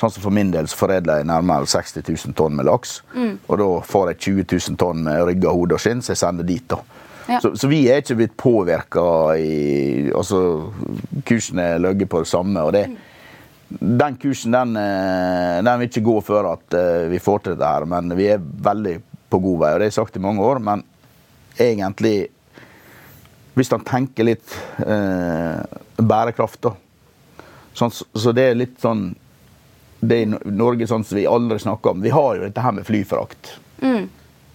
Sånn 0.02 0.10
som 0.10 0.24
For 0.24 0.34
min 0.34 0.50
del 0.50 0.66
så 0.66 0.80
foredler 0.80 1.20
jeg 1.20 1.28
nærmere 1.30 1.68
60 1.70 2.02
000 2.02 2.34
tonn 2.34 2.56
med 2.58 2.66
laks. 2.66 2.96
Mm. 3.14 3.36
Og 3.46 3.60
da 3.60 3.68
får 3.86 4.08
jeg 4.10 4.18
20 4.24 4.46
000 4.72 4.78
tonn 4.80 5.04
med 5.06 5.20
rygg, 5.28 5.46
hode 5.46 5.76
og 5.76 5.82
skinn, 5.84 6.02
så 6.02 6.16
jeg 6.16 6.22
sender 6.24 6.48
dit. 6.48 6.64
da. 6.66 6.80
Ja. 7.28 7.38
Så, 7.38 7.52
så, 7.54 7.70
vi 7.70 7.84
er 7.86 8.02
ikke 8.02 8.16
blitt 8.18 8.34
påvirka 8.34 9.04
i 9.38 10.10
altså, 10.10 10.40
Kursen 11.28 11.62
er 11.62 11.78
ligget 11.78 12.10
på 12.10 12.24
det 12.24 12.30
samme. 12.32 12.66
og 12.66 12.74
det, 12.74 12.88
mm. 12.90 12.98
Den 14.02 14.18
kursen 14.20 14.52
den, 14.52 14.74
eh, 14.76 15.62
den, 15.62 15.78
vil 15.78 15.88
ikke 15.88 16.04
gå 16.04 16.18
før 16.26 16.50
at 16.50 16.74
uh, 16.76 17.06
vi 17.08 17.22
får 17.22 17.38
til 17.38 17.54
dette, 17.54 17.70
her, 17.70 17.86
men 17.88 18.12
vi 18.18 18.26
er 18.34 18.42
veldig 18.42 18.98
på 19.32 19.40
god 19.40 19.62
vei. 19.62 19.70
og 19.70 19.78
Det 19.78 19.86
har 19.86 19.92
jeg 19.92 20.00
sagt 20.00 20.18
i 20.18 20.26
mange 20.26 20.44
år, 20.44 20.58
men 20.60 20.82
egentlig 21.56 22.28
Hvis 23.54 23.70
man 23.70 23.82
tenker 23.84 24.24
litt 24.24 24.54
eh, 24.80 25.58
bærekraft, 26.00 26.62
da. 26.64 26.70
Sånn, 27.76 27.92
så 27.92 28.32
det 28.32 28.46
er 28.48 28.56
litt 28.56 28.78
sånn 28.80 29.10
Det 30.02 30.22
i 30.24 30.28
Norge 30.28 30.88
sånn 30.90 31.04
som 31.06 31.18
vi 31.18 31.28
aldri 31.30 31.60
snakker 31.62 31.94
om. 31.94 32.02
Vi 32.02 32.10
har 32.10 32.36
jo 32.36 32.46
dette 32.46 32.62
her 32.64 32.74
med 32.74 32.86
flyfrakt. 32.88 33.52
Mm. 33.82 34.08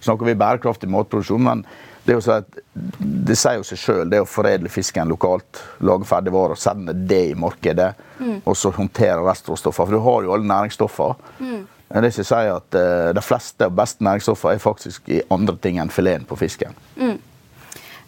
Snakker 0.04 0.28
vi 0.28 0.34
bærekraftig 0.38 0.90
matproduksjon, 0.92 1.40
men 1.46 1.62
det, 2.04 2.12
er 2.12 2.18
jo 2.18 2.24
så 2.24 2.34
at, 2.42 2.58
det 2.72 3.36
sier 3.36 3.58
jo 3.58 3.64
seg 3.66 3.80
sjøl. 3.80 4.10
Det 4.12 4.20
å 4.22 4.28
foredle 4.28 4.70
fisken 4.72 5.08
lokalt, 5.10 5.62
lage 5.84 6.08
ferdigvarer, 6.08 6.60
sende 6.60 6.92
det 6.92 7.22
i 7.30 7.38
markedet, 7.38 7.94
mm. 8.20 8.42
og 8.44 8.58
så 8.60 8.72
håndtere 8.76 9.24
restråstoffer. 9.24 9.88
For 9.88 9.96
du 9.96 10.04
har 10.04 10.26
jo 10.26 10.34
alle 10.36 10.48
næringsstoffer. 10.52 11.16
Mm. 11.40 11.64
Det 11.88 12.12
som 12.12 12.26
sier 12.28 12.50
at 12.52 12.76
uh, 12.76 13.10
De 13.16 13.22
fleste 13.24 13.64
og 13.64 13.76
beste 13.78 14.04
næringsstoffer 14.04 14.52
er 14.52 14.60
faktisk 14.60 15.08
i 15.08 15.22
andre 15.32 15.56
ting 15.56 15.80
enn 15.80 15.92
fileten 15.92 16.28
på 16.28 16.36
fisken. 16.36 16.76
Mm. 17.00 17.16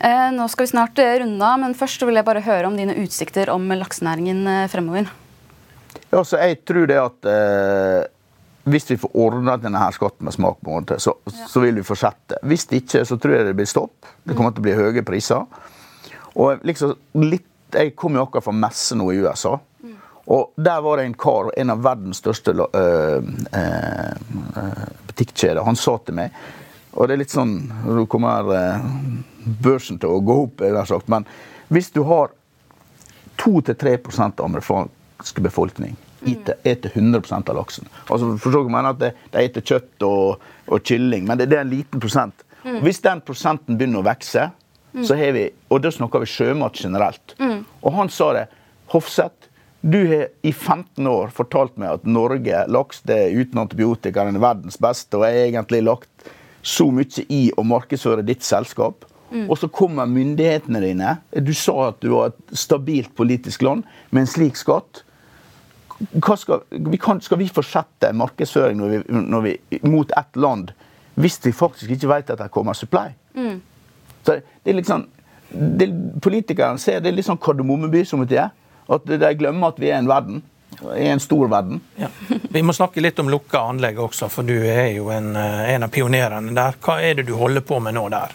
Eh, 0.00 0.28
nå 0.32 0.46
skal 0.48 0.64
vi 0.64 0.72
snart 0.72 1.00
runde 1.20 1.44
av, 1.44 1.58
men 1.60 1.76
først 1.76 2.04
vil 2.08 2.16
jeg 2.16 2.24
bare 2.24 2.44
høre 2.44 2.68
om 2.70 2.76
dine 2.76 2.96
utsikter 3.02 3.52
om 3.52 3.68
laksenæringen 3.68 4.46
eh, 4.48 4.68
fremover. 4.72 5.10
Ja, 6.10 6.24
så 6.26 6.40
jeg 6.42 6.64
tror 6.66 6.88
det 6.90 6.98
at 6.98 7.28
eh, 7.30 8.02
hvis 8.70 8.90
vi 8.90 8.98
får 9.00 9.14
ordna 9.14 9.56
denne 9.60 9.80
her 9.80 9.94
skatten 9.94 10.26
med 10.26 10.34
smak, 10.34 10.58
på 10.60 10.74
måte, 10.74 10.98
så, 11.00 11.14
så 11.48 11.62
vil 11.62 11.78
vi 11.78 11.86
fortsette. 11.86 12.40
Hvis 12.46 12.66
ikke, 12.76 13.04
så 13.06 13.18
tror 13.18 13.36
jeg 13.36 13.46
det 13.48 13.56
blir 13.58 13.68
stopp. 13.70 14.08
Det 14.24 14.36
kommer 14.36 14.54
til 14.54 14.62
å 14.62 14.66
bli 14.68 14.76
høye 14.78 15.04
priser. 15.06 15.46
Og 16.34 16.66
liksom 16.66 16.96
litt, 17.26 17.46
Jeg 17.70 17.92
kom 17.94 18.16
jo 18.18 18.24
akkurat 18.24 18.42
fra 18.42 18.52
messe 18.52 18.96
nå 18.98 19.04
i 19.12 19.20
USA. 19.22 19.52
Og 20.30 20.52
der 20.58 20.80
var 20.82 20.98
det 20.98 21.04
en 21.06 21.14
kar, 21.14 21.52
en 21.56 21.70
av 21.70 21.84
verdens 21.84 22.18
største 22.18 22.50
øh, 22.50 23.28
øh, 23.60 24.80
butikkjeder, 25.06 25.62
han 25.62 25.78
sa 25.78 25.96
til 26.04 26.18
meg 26.18 26.34
Og 26.92 27.06
det 27.06 27.14
er 27.14 27.22
litt 27.22 27.34
sånn 27.34 27.54
Nå 27.86 28.04
kommer 28.10 28.50
øh, 28.54 28.84
børsen 29.62 29.98
til 30.02 30.10
å 30.10 30.20
gå 30.22 30.36
opp, 30.44 30.62
jeg 30.66 30.76
har 30.76 30.90
sagt, 30.90 31.08
men 31.10 31.26
hvis 31.70 31.92
du 31.94 32.02
har 32.06 32.34
2-3% 33.38 34.42
av 34.42 34.50
amerikanske 35.20 35.40
befolkning 35.40 35.96
eter 36.62 36.90
100% 36.94 37.50
av 37.50 37.56
laksen. 37.56 37.88
Altså, 38.08 38.36
for 38.38 38.52
så 38.52 38.68
mener 38.68 38.90
at 38.90 39.00
De 39.32 39.42
eter 39.44 39.60
kjøtt 39.60 40.02
og, 40.02 40.40
og 40.68 40.82
kylling, 40.84 41.26
men 41.26 41.38
det, 41.38 41.50
det, 41.50 41.56
er 41.56 41.64
en 41.64 41.70
liten 41.70 42.00
prosent. 42.00 42.44
Mm. 42.64 42.82
Hvis 42.84 43.00
den 43.00 43.20
prosenten 43.20 43.78
begynner 43.78 44.00
å 44.00 44.08
vokse, 44.08 44.50
mm. 44.92 45.04
så 45.04 45.16
har 45.16 45.32
vi 45.32 45.50
Og 45.70 45.80
da 45.82 45.90
snakker 45.90 46.20
vi 46.20 46.26
sjømat 46.26 46.76
generelt. 46.76 47.36
Mm. 47.38 47.64
Og 47.82 47.92
han 47.94 48.08
sa 48.08 48.32
det. 48.32 48.48
Hofseth, 48.92 49.48
du 49.80 50.06
har 50.08 50.28
i 50.42 50.52
15 50.52 51.06
år 51.06 51.30
fortalt 51.32 51.76
meg 51.78 51.94
at 51.94 52.04
Norge, 52.04 52.66
laks 52.68 53.00
det 53.08 53.16
er 53.16 53.36
uten 53.36 53.62
antibiotika, 53.62 54.24
den 54.24 54.36
er 54.36 54.44
verdens 54.44 54.76
beste, 54.76 55.16
og 55.16 55.24
jeg 55.24 55.38
har 55.38 55.46
egentlig 55.48 55.84
lagt 55.86 56.32
så 56.62 56.90
mye 56.92 57.24
i 57.32 57.46
å 57.56 57.64
markedsføre 57.64 58.26
ditt 58.26 58.44
selskap. 58.44 59.06
Mm. 59.30 59.46
Og 59.46 59.56
så 59.58 59.70
kommer 59.70 60.10
myndighetene 60.10 60.82
dine. 60.82 61.14
Du 61.32 61.54
sa 61.54 61.92
at 61.92 62.00
du 62.02 62.10
var 62.12 62.32
et 62.32 62.58
stabilt 62.58 63.14
politisk 63.16 63.62
land 63.62 63.86
med 64.10 64.26
en 64.26 64.32
slik 64.34 64.58
skatt 64.58 65.04
skal 66.36 66.62
vi, 66.70 66.98
kan, 66.98 67.20
skal, 67.20 67.38
vi 67.38 67.48
fortsette 67.48 68.12
markedsføring 68.16 68.78
når 68.80 68.92
vi, 68.92 69.00
når 69.08 69.44
vi, 69.44 69.56
mot 69.82 70.12
ett 70.16 70.36
land 70.40 70.72
hvis 71.20 71.40
vi 71.44 71.52
faktisk 71.52 71.90
ikke 71.90 72.08
vet 72.08 72.30
at 72.32 72.40
det 72.40 72.52
kommer 72.54 72.72
supply? 72.72 73.10
Mm. 73.34 73.60
Så 74.22 74.38
det 74.40 74.70
er 74.72 74.78
liksom, 74.78 75.06
det, 75.50 75.90
Politikerne 76.22 76.78
ser 76.78 77.00
det 77.00 77.10
er 77.10 77.18
litt 77.18 77.28
sånn 77.28 77.40
Kardemommeby 77.40 78.04
som 78.08 78.24
det 78.26 78.38
er. 78.40 78.54
At 78.90 79.06
de 79.06 79.34
glemmer 79.38 79.70
at 79.70 79.80
vi 79.80 79.90
er 79.90 80.00
en 80.00 80.08
verden. 80.10 80.42
I 80.96 81.08
en 81.10 81.20
stor 81.20 81.48
verden. 81.50 81.80
Ja. 81.98 82.08
Vi 82.50 82.62
må 82.62 82.72
snakke 82.72 83.02
litt 83.02 83.18
om 83.18 83.28
lukka 83.30 83.60
anlegg 83.68 83.98
også, 84.00 84.30
for 84.32 84.46
du 84.46 84.54
er 84.56 84.94
jo 84.94 85.10
en, 85.12 85.34
eh, 85.36 85.74
en, 85.74 85.84
av 85.84 85.90
pionerene 85.92 86.54
der. 86.56 86.78
Hva 86.82 87.00
er 87.02 87.18
det 87.18 87.26
du 87.28 87.34
holder 87.36 87.64
på 87.66 87.80
med 87.82 87.98
nå 87.98 88.06
der? 88.12 88.32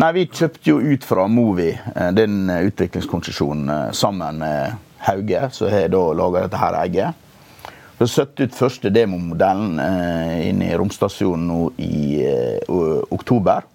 Nei, 0.00 0.12
Vi 0.12 0.26
kjøpte 0.28 0.70
jo 0.70 0.78
ut 0.78 1.04
fra 1.04 1.26
Movi 1.28 1.72
eh, 1.72 2.12
den 2.16 2.52
utviklingskonsesjonen 2.52 3.74
eh, 3.74 3.90
sammen 3.96 4.38
med 4.44 4.89
Hauge, 5.06 5.48
som 5.52 5.70
har 5.72 5.88
da 5.92 6.04
laga 6.16 6.44
dette 6.44 6.60
her 6.60 6.76
egget. 6.82 7.26
Vi 8.00 8.04
har 8.06 8.08
satt 8.08 8.40
ut 8.40 8.54
første 8.56 8.88
demomodellen 8.92 9.80
eh, 9.84 10.48
inn 10.48 10.62
i 10.64 10.70
romstasjonen 10.72 11.48
nå 11.50 11.58
i 11.84 12.22
eh, 12.24 12.78
oktober. 13.12 13.66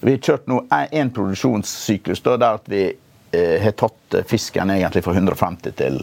Vi 0.00 0.14
har 0.14 0.22
kjørt 0.24 0.46
nå 0.48 0.62
én 0.72 1.10
produksjonssyklus 1.12 2.24
da, 2.24 2.36
der 2.40 2.60
vi 2.72 2.82
eh, 2.88 3.56
har 3.60 3.76
tatt 3.76 4.20
fisken 4.28 4.72
egentlig 4.72 5.04
fra 5.04 5.12
150 5.16 5.76
til 5.76 6.00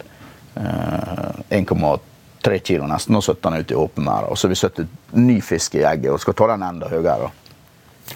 eh, 0.62 1.58
1,3 1.58 2.60
kilo 2.62 2.90
nesten, 2.90 3.18
og 3.18 3.26
satt 3.26 3.42
den 3.46 3.62
ut 3.62 3.74
i 3.74 3.80
åpen 3.82 4.06
mer. 4.06 4.30
Og 4.30 4.38
så 4.38 4.46
har 4.46 4.54
vi 4.54 4.60
satt 4.62 4.84
ut 4.84 5.18
ny 5.18 5.40
fisk 5.42 5.78
i 5.80 5.86
egget 5.90 6.14
og 6.14 6.22
skal 6.22 6.38
ta 6.38 6.52
den 6.54 6.68
enda 6.70 6.90
høyere. 6.92 7.32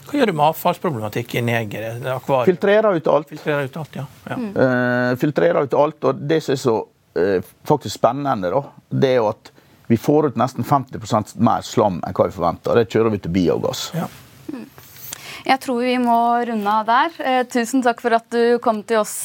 Hva 0.06 0.20
gjør 0.20 0.32
du 0.32 0.36
med 0.38 0.46
avfallsproblematikken 0.50 1.50
i 1.50 1.56
egget? 1.58 2.06
Filtrerer 2.46 2.98
ut 2.98 3.10
alt. 3.12 3.30
Filtrerer 3.32 3.68
ut 3.68 3.80
alt, 3.82 3.98
ja. 4.00 4.06
ja. 4.30 4.38
Mm. 4.38 4.52
Uh, 4.56 5.18
filtrerer 5.22 5.68
ut 5.68 5.76
alt, 5.78 6.00
og 6.04 6.22
det 6.30 6.42
som 6.46 6.56
er 6.56 6.62
så 6.62 6.76
uh, 6.84 7.52
faktisk 7.68 7.98
spennende, 7.98 8.52
da, 8.54 8.64
det 8.90 9.14
er 9.16 9.20
jo 9.22 9.32
at 9.32 9.52
vi 9.88 10.00
får 10.00 10.32
ut 10.32 10.40
nesten 10.40 10.68
50% 10.68 11.38
mer 11.48 11.64
slam 11.64 12.02
enn 12.04 12.16
hva 12.16 12.28
vi 12.28 12.36
forventer. 12.36 12.80
Det 12.80 12.92
kjører 12.92 13.14
vi 13.16 13.22
til 13.24 13.36
biogass. 13.36 13.90
Ja. 13.96 14.10
Mm. 14.52 14.66
Jeg 15.48 15.62
tror 15.64 15.84
vi 15.84 15.98
må 16.04 16.20
runde 16.50 16.74
av 16.80 16.88
der. 16.88 17.20
Uh, 17.20 17.44
tusen 17.52 17.86
takk 17.86 18.04
for 18.04 18.18
at 18.20 18.28
du 18.34 18.58
kom 18.64 18.84
til 18.88 19.04
oss, 19.04 19.20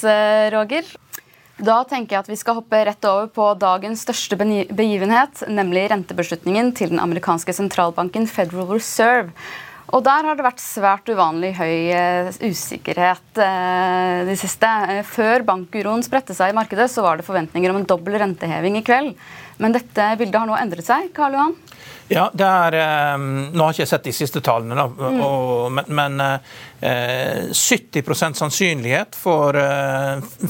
Roger. 0.54 0.86
Da 1.62 1.82
tenker 1.86 2.16
jeg 2.16 2.24
at 2.24 2.30
vi 2.30 2.38
skal 2.40 2.56
hoppe 2.58 2.78
rett 2.88 3.06
over 3.06 3.28
på 3.30 3.44
dagens 3.60 4.00
største 4.02 4.38
begivenhet, 4.38 5.44
nemlig 5.46 5.84
rentebeslutningen 5.92 6.72
til 6.74 6.90
den 6.90 7.02
amerikanske 7.02 7.54
sentralbanken 7.54 8.26
Federal 8.26 8.72
Reserve. 8.72 9.30
Og 9.90 10.04
der 10.06 10.28
har 10.28 10.38
det 10.38 10.46
vært 10.46 10.62
svært 10.62 11.10
uvanlig 11.10 11.50
høy 11.58 11.90
uh, 11.90 12.28
usikkerhet 12.46 13.40
uh, 13.42 14.22
de 14.28 14.36
siste. 14.38 14.68
Uh, 14.88 15.00
før 15.06 15.42
bankuroen 15.48 16.04
spredte 16.06 16.36
seg 16.38 16.52
i 16.52 16.56
markedet, 16.56 16.86
så 16.92 17.02
var 17.04 17.18
det 17.18 17.26
forventninger 17.26 17.72
om 17.72 17.80
en 17.80 17.88
dobbel 17.90 18.20
renteheving 18.22 18.78
i 18.78 18.84
kveld. 18.86 19.16
Men 19.62 19.74
dette 19.74 20.06
bildet 20.20 20.38
har 20.38 20.48
nå 20.48 20.56
endret 20.58 20.86
seg. 20.86 21.10
Karl 21.16 21.36
Johan? 21.36 21.56
Ja, 22.12 22.26
det 22.34 22.44
er, 22.44 22.76
Nå 23.18 23.64
har 23.64 23.72
jeg 23.72 23.82
ikke 23.82 23.92
sett 23.94 24.10
de 24.10 24.12
siste 24.16 24.42
tallene, 24.44 24.76
da, 24.76 24.86
mm. 24.90 25.20
og, 25.24 25.72
men, 25.72 25.96
men 25.96 26.20
70 26.82 27.98
eh, 28.22 28.32
sannsynlighet 28.32 29.16
for 29.16 29.52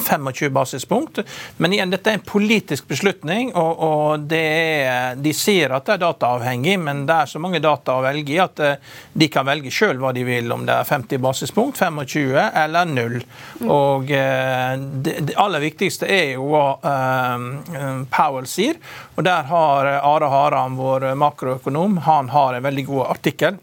25 0.09 0.47
eh, 0.47 0.51
basispunkt. 0.51 1.19
Men 1.57 1.73
igjen, 1.73 1.91
dette 1.91 2.11
er 2.11 2.15
en 2.15 2.25
politisk 2.25 2.89
beslutning, 2.89 3.53
og, 3.55 3.83
og 3.85 4.33
er, 4.33 5.15
de 5.21 5.33
sier 5.37 5.75
at 5.77 5.87
det 5.87 5.99
er 5.99 6.03
dataavhengig, 6.07 6.79
men 6.81 7.05
det 7.09 7.19
er 7.19 7.33
så 7.35 7.43
mange 7.43 7.61
data 7.61 7.99
å 7.99 8.05
velge 8.05 8.33
i 8.33 8.41
at 8.41 8.63
eh, 8.65 8.97
de 9.13 9.29
kan 9.33 9.47
velge 9.47 9.73
sjøl 9.73 10.01
hva 10.01 10.15
de 10.17 10.25
vil, 10.25 10.49
om 10.55 10.65
det 10.67 10.79
er 10.79 10.89
50 10.89 11.21
basispunkt, 11.21 11.79
25 11.79 12.33
eller 12.65 12.89
0. 12.89 13.19
Mm. 13.61 13.69
Og 13.69 14.09
det, 14.09 15.19
det, 15.21 15.37
aller 15.37 15.63
viktigste 15.63 16.09
er 16.09 16.35
jo 16.39 16.49
hva 16.53 16.65
um, 16.81 18.07
Powell 18.13 18.49
sier, 18.49 18.81
og 19.17 19.27
der 19.27 19.45
har 19.51 19.91
Are 20.01 20.33
Haram, 20.33 20.79
vår 20.81 21.13
makroøkonom, 21.53 22.01
han 22.07 22.33
har 22.33 22.55
en 22.55 22.65
veldig 22.67 22.87
god 22.89 23.07
artikkel 23.17 23.61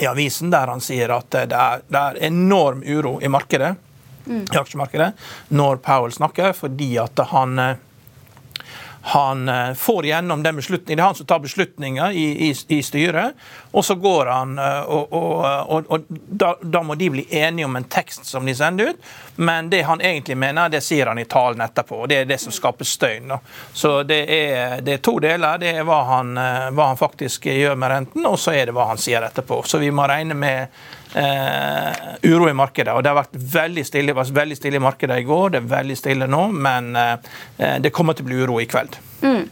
i 0.00 0.06
avisen 0.06 0.50
der 0.50 0.66
han 0.72 0.80
sier 0.80 1.12
at 1.12 1.30
det 1.30 1.56
er, 1.56 1.82
det 1.88 2.00
er 2.00 2.18
enorm 2.30 2.82
uro 2.86 3.18
i 3.20 3.28
markedet, 3.28 3.74
mm. 4.24 4.46
i 4.52 4.56
aksjemarkedet 4.56 5.12
når 5.48 5.82
Powell 5.84 6.12
snakker, 6.12 6.52
fordi 6.56 6.94
at 6.98 7.20
han 7.32 7.58
eh, 7.58 7.76
han 9.02 9.48
eh, 9.48 9.72
får 9.72 10.06
gjennom 10.06 10.42
den 10.42 10.56
beslutningen. 10.56 10.96
Det 10.96 11.02
er 11.02 11.06
han 11.06 11.14
som 11.14 11.26
tar 11.26 11.38
beslutninger 11.38 12.10
i, 12.10 12.48
i, 12.48 12.54
i 12.68 12.82
styret. 12.82 13.32
Og 13.70 13.84
så 13.84 13.94
går 13.94 14.26
han, 14.26 14.58
eh, 14.58 14.80
og, 14.80 15.12
og, 15.12 15.44
og, 15.68 15.84
og 15.88 16.04
da, 16.08 16.54
da, 16.62 16.82
må 16.82 16.94
de 16.94 17.10
bli 17.10 17.26
enige 17.30 17.64
om 17.64 17.76
en 17.76 17.88
tekst 17.88 18.26
som 18.26 18.46
de 18.46 18.54
sender 18.54 18.92
ut. 18.92 19.10
Men 19.36 19.70
det 19.70 19.82
han 19.88 20.00
egentlig 20.00 20.36
mener, 20.36 20.68
det 20.68 20.82
sier 20.84 21.08
han 21.08 21.18
i 21.18 21.24
talen 21.24 21.64
etterpå. 21.64 22.02
og 22.02 22.08
Det 22.08 22.20
er 22.20 22.28
det 22.28 22.40
som 22.42 22.52
skaper 22.52 22.84
støyen. 22.84 23.32
Så 23.72 24.02
det 24.02 24.20
er, 24.28 24.80
det 24.84 24.98
er, 24.98 25.04
to 25.04 25.18
deler. 25.18 25.58
Det 25.58 25.74
er 25.80 25.88
hva 25.88 26.02
han, 26.14 26.36
eh, 26.36 26.70
hva 26.76 26.92
han 26.92 27.00
faktisk 27.00 27.48
gjør 27.48 27.80
med 27.80 27.94
renten, 27.94 28.26
og 28.28 28.38
så 28.38 28.52
er 28.52 28.68
det 28.68 28.76
hva 28.76 28.90
han 28.92 29.00
sier 29.00 29.24
etterpå. 29.24 29.62
Så 29.64 29.80
vi 29.80 29.90
må 29.90 30.08
regne 30.10 30.36
med 30.36 30.82
Uh, 31.10 32.12
uro 32.22 32.46
i 32.46 32.54
markedet. 32.54 32.92
og 32.94 33.02
Det 33.02 33.10
har 33.10 33.18
vært 33.18 33.38
veldig 33.54 33.82
stille, 33.86 34.14
var 34.14 34.28
veldig 34.30 34.58
stille 34.58 34.78
i 34.78 34.82
markedet 34.84 35.16
i 35.18 35.26
går, 35.26 35.48
det 35.50 35.58
er 35.58 35.72
veldig 35.72 35.96
stille 35.98 36.28
nå, 36.30 36.44
men 36.54 36.92
uh, 36.94 37.16
det 37.82 37.90
kommer 37.94 38.14
til 38.14 38.26
å 38.26 38.30
bli 38.30 38.38
uro 38.44 38.60
i 38.62 38.68
kveld. 38.70 38.94
Mm. 39.24 39.48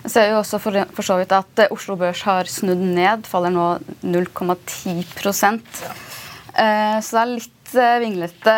Jeg 0.00 0.10
ser 0.10 0.30
jo 0.32 0.40
også 0.40 0.58
for, 0.58 0.80
for, 0.96 1.06
så 1.06 1.20
vidt 1.20 1.34
at 1.36 1.62
Oslo 1.70 1.94
Børs 2.00 2.24
har 2.26 2.48
snudd 2.50 2.82
ned, 2.82 3.28
faller 3.28 3.52
nå 3.54 3.68
0,10 4.02 5.60
ja. 5.84 5.94
uh, 6.56 6.98
Så 6.98 7.14
det 7.14 7.22
er 7.22 7.32
litt 7.36 7.59
Eh, 7.74 7.98
vinglete 8.02 8.52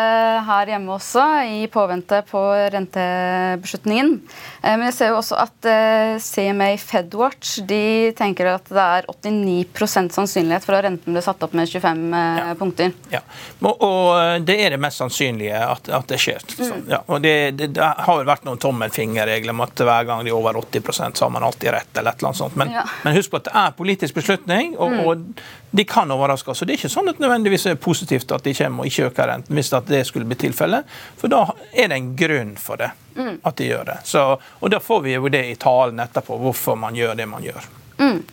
her 0.47 0.69
hjemme 0.73 0.95
også, 0.95 1.23
i 1.45 1.67
påvente 1.71 2.21
på 2.25 2.41
rentebeslutningen. 2.73 4.13
Eh, 4.61 4.73
men 4.77 4.87
jeg 4.87 4.95
ser 4.97 5.11
jo 5.11 5.19
også 5.19 5.37
at 5.43 5.67
eh, 5.69 6.15
CMA 6.23 6.71
Fedwatch 6.81 7.59
de 7.69 8.11
tenker 8.17 8.49
at 8.53 8.69
det 8.73 8.81
er 8.83 9.07
89% 9.11 10.15
sannsynlighet 10.17 10.65
for 10.65 10.77
at 10.77 10.87
renten 10.87 11.13
blir 11.13 11.25
satt 11.25 11.43
opp 11.45 11.53
med 11.57 11.69
25 11.69 12.03
ja. 12.17 12.49
punkter. 12.59 12.93
Ja, 13.13 13.21
og, 13.61 13.83
og, 13.85 14.45
det 14.47 14.57
er 14.65 14.75
det 14.75 14.81
mest 14.81 15.01
sannsynlige 15.03 15.61
at, 15.61 15.89
at 15.93 16.09
det 16.09 16.21
skjer. 16.23 16.45
Mm. 16.57 16.85
Ja, 16.89 17.03
og 17.05 17.21
det, 17.23 17.35
det, 17.59 17.71
det, 17.77 17.89
har 18.07 18.21
jo 18.21 18.29
vært 18.29 18.47
noen 18.47 18.61
tommelfingerregler 18.61 19.53
om 19.53 19.65
at 19.67 19.85
hver 19.85 20.09
gang 20.09 20.23
de 20.25 20.33
er 20.33 20.37
over 20.37 20.57
80% 20.63 21.19
så 21.19 21.27
har 21.27 21.35
man 21.35 21.45
alltid 21.45 21.75
rett. 21.75 21.91
eller 21.97 22.11
et 22.11 22.23
eller 22.23 22.33
annet 22.33 22.41
sånt. 22.41 22.57
Men, 22.59 22.73
ja. 22.73 22.87
men 23.05 23.17
husk 23.17 23.33
på 23.33 23.43
at 23.43 23.49
det 23.49 23.57
er 23.61 23.77
politisk 23.77 24.17
beslutning, 24.17 24.73
og, 24.79 24.93
mm. 24.93 25.03
og 25.05 25.45
de 25.73 25.85
kan 25.89 26.11
overraske 26.13 26.51
og 26.53 26.59
Det 26.67 26.75
er 26.75 26.77
ikke 26.77 26.91
sånn 26.91 27.09
at 27.09 27.21
nødvendigvis 27.21 27.65
er 27.69 27.79
positivt 27.81 28.31
at 28.31 28.43
de 28.45 28.53
kommer 28.57 28.83
og 28.83 28.91
ikke 28.91 29.02
øker 29.07 29.27
renten, 29.29 29.55
hvis 29.55 29.71
det 29.87 30.03
skulle 30.07 30.27
bli 30.29 30.37
tilfellet. 30.47 30.89
For 31.19 31.31
da 31.31 31.45
er 31.71 31.91
det 31.91 31.97
en 31.97 32.13
grunn 32.19 32.55
for 32.59 32.81
det, 32.81 32.91
mm. 33.15 33.35
at 33.43 33.57
de 33.59 33.69
gjør 33.71 33.85
det. 33.91 33.97
Så, 34.09 34.23
og 34.59 34.71
da 34.73 34.79
får 34.83 35.03
vi 35.05 35.17
jo 35.17 35.31
det 35.33 35.43
i 35.51 35.59
talen 35.59 35.99
etterpå, 36.03 36.39
hvorfor 36.41 36.79
man 36.79 36.97
gjør 36.97 37.17
det 37.19 37.27
man 37.29 37.45
gjør. 37.45 37.69
Mm. 37.99 38.23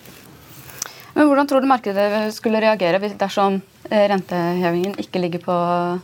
Men 1.14 1.26
Hvordan 1.26 1.46
tror 1.46 1.60
du 1.60 1.66
markedet 1.66 2.30
skulle 2.34 2.60
reagere 2.62 3.00
dersom 3.18 3.60
rentehevingen 3.90 4.94
ikke 5.02 5.18
ligger 5.18 5.42
på 5.42 5.54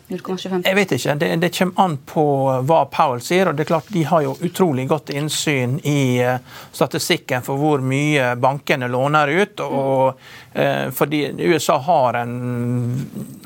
0,25 0.09 0.64
Jeg 0.66 0.75
vet 0.75 0.92
ikke. 0.96 1.14
Det, 1.14 1.29
det, 1.42 1.51
kommer 1.59 1.85
an 1.85 1.96
på 2.07 2.25
hva 2.66 2.81
Powell 2.90 3.22
sier. 3.22 3.49
og 3.49 3.55
det 3.57 3.66
er 3.66 3.70
klart 3.70 3.92
De 3.94 4.03
har 4.05 4.25
jo 4.25 4.35
utrolig 4.46 4.88
godt 4.90 5.12
innsyn 5.14 5.79
i 5.85 6.18
eh, 6.22 6.40
statistikken 6.72 7.46
for 7.46 7.61
hvor 7.61 7.85
mye 7.85 8.35
bankene 8.42 8.88
låner 8.90 9.29
ut. 9.29 9.61
og 9.61 10.18
eh, 10.53 10.90
fordi 10.90 11.22
USA 11.46 11.79
har 11.79 12.20
en 12.25 12.37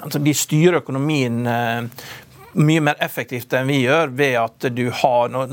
altså 0.01 0.19
De 0.19 0.35
styrer 0.35 0.81
økonomien 0.81 1.45
mye 2.53 2.81
mer 2.81 2.97
effektivt 2.99 3.53
enn 3.55 3.69
vi 3.71 3.81
gjør, 3.85 4.11
ved 4.17 4.37
at 4.41 4.67
du 4.75 4.87
har, 4.91 5.29
når, 5.31 5.53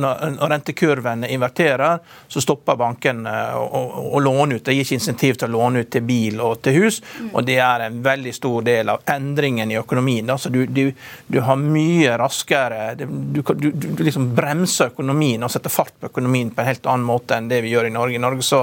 rentekurven 0.50 0.68
rentekurvene 0.68 1.30
inverterer, 1.30 2.00
så 2.28 2.42
stopper 2.42 2.76
banken 2.76 3.26
å, 3.28 3.62
å, 3.62 3.82
å, 4.14 4.20
låne 4.20 4.56
ut. 4.56 4.66
Det 4.66 4.74
gir 4.74 4.86
ikke 4.86 4.98
insentiv 4.98 5.38
til 5.38 5.50
å 5.50 5.52
låne 5.52 5.84
ut 5.84 5.92
til 5.92 6.04
bil 6.06 6.42
og 6.42 6.62
til 6.66 6.78
hus, 6.82 7.02
mm. 7.20 7.30
og 7.34 7.46
det 7.48 7.58
er 7.64 7.86
en 7.88 8.02
veldig 8.04 8.34
stor 8.36 8.66
del 8.66 8.90
av 8.94 9.04
endringen 9.14 9.72
i 9.72 9.78
økonomien. 9.80 10.30
Altså, 10.30 10.50
du, 10.50 10.66
du, 10.66 10.92
du, 11.28 11.40
har 11.42 11.58
mye 11.58 12.18
raskere 12.18 12.96
Du, 12.98 13.42
du 13.42 14.04
liksom 14.04 14.32
bremser 14.36 14.92
økonomien 14.92 15.44
og 15.44 15.52
setter 15.52 15.74
fart 15.74 15.94
på 16.00 16.10
økonomien 16.12 16.52
på 16.52 16.62
en 16.62 16.70
helt 16.70 16.86
annen 16.88 17.06
måte 17.08 17.38
enn 17.38 17.50
det 17.50 17.62
vi 17.66 17.74
gjør 17.74 17.90
i 17.90 17.94
Norge. 17.94 18.16
I 18.16 18.24
Norge 18.24 18.46
så 18.46 18.62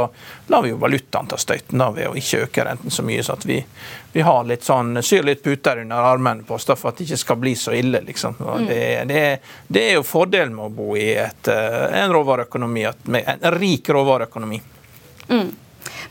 lar 0.53 0.65
vi 0.65 0.73
jo 0.73 0.81
valutaen 0.81 1.31
ta 1.31 1.39
støyten 1.41 1.81
da, 1.81 1.91
ved 1.95 2.11
å 2.11 2.17
ikke 2.19 2.45
øke 2.47 2.67
renten 2.67 2.91
så 2.91 3.05
mye, 3.07 3.23
så 3.23 3.37
at 3.39 3.47
vi, 3.49 3.61
vi 4.13 4.25
har 4.25 4.45
litt 4.49 4.65
sånn, 4.67 5.03
syr 5.03 5.27
litt 5.27 5.43
puter 5.45 5.83
under 5.83 6.11
armene 6.13 6.47
på 6.47 6.57
oss 6.57 6.69
for 6.73 6.91
at 6.91 6.99
det 6.99 7.09
ikke 7.09 7.21
skal 7.21 7.41
bli 7.41 7.55
så 7.59 7.75
ille. 7.77 8.01
liksom. 8.07 8.24
Mm. 8.33 8.67
Det, 8.69 8.81
det, 9.11 9.25
det, 9.69 9.83
er 9.89 9.99
jo 9.99 10.07
fordelen 10.07 10.55
med 10.57 10.71
å 10.71 10.75
bo 10.75 10.97
i 10.97 11.11
et, 11.21 11.51
eh, 11.53 11.99
en 12.01 12.15
råvareøkonomi, 12.15 12.87
en 12.87 13.45
rik 13.59 13.91
råvareøkonomi. 13.95 14.63
Mm. 15.29 15.53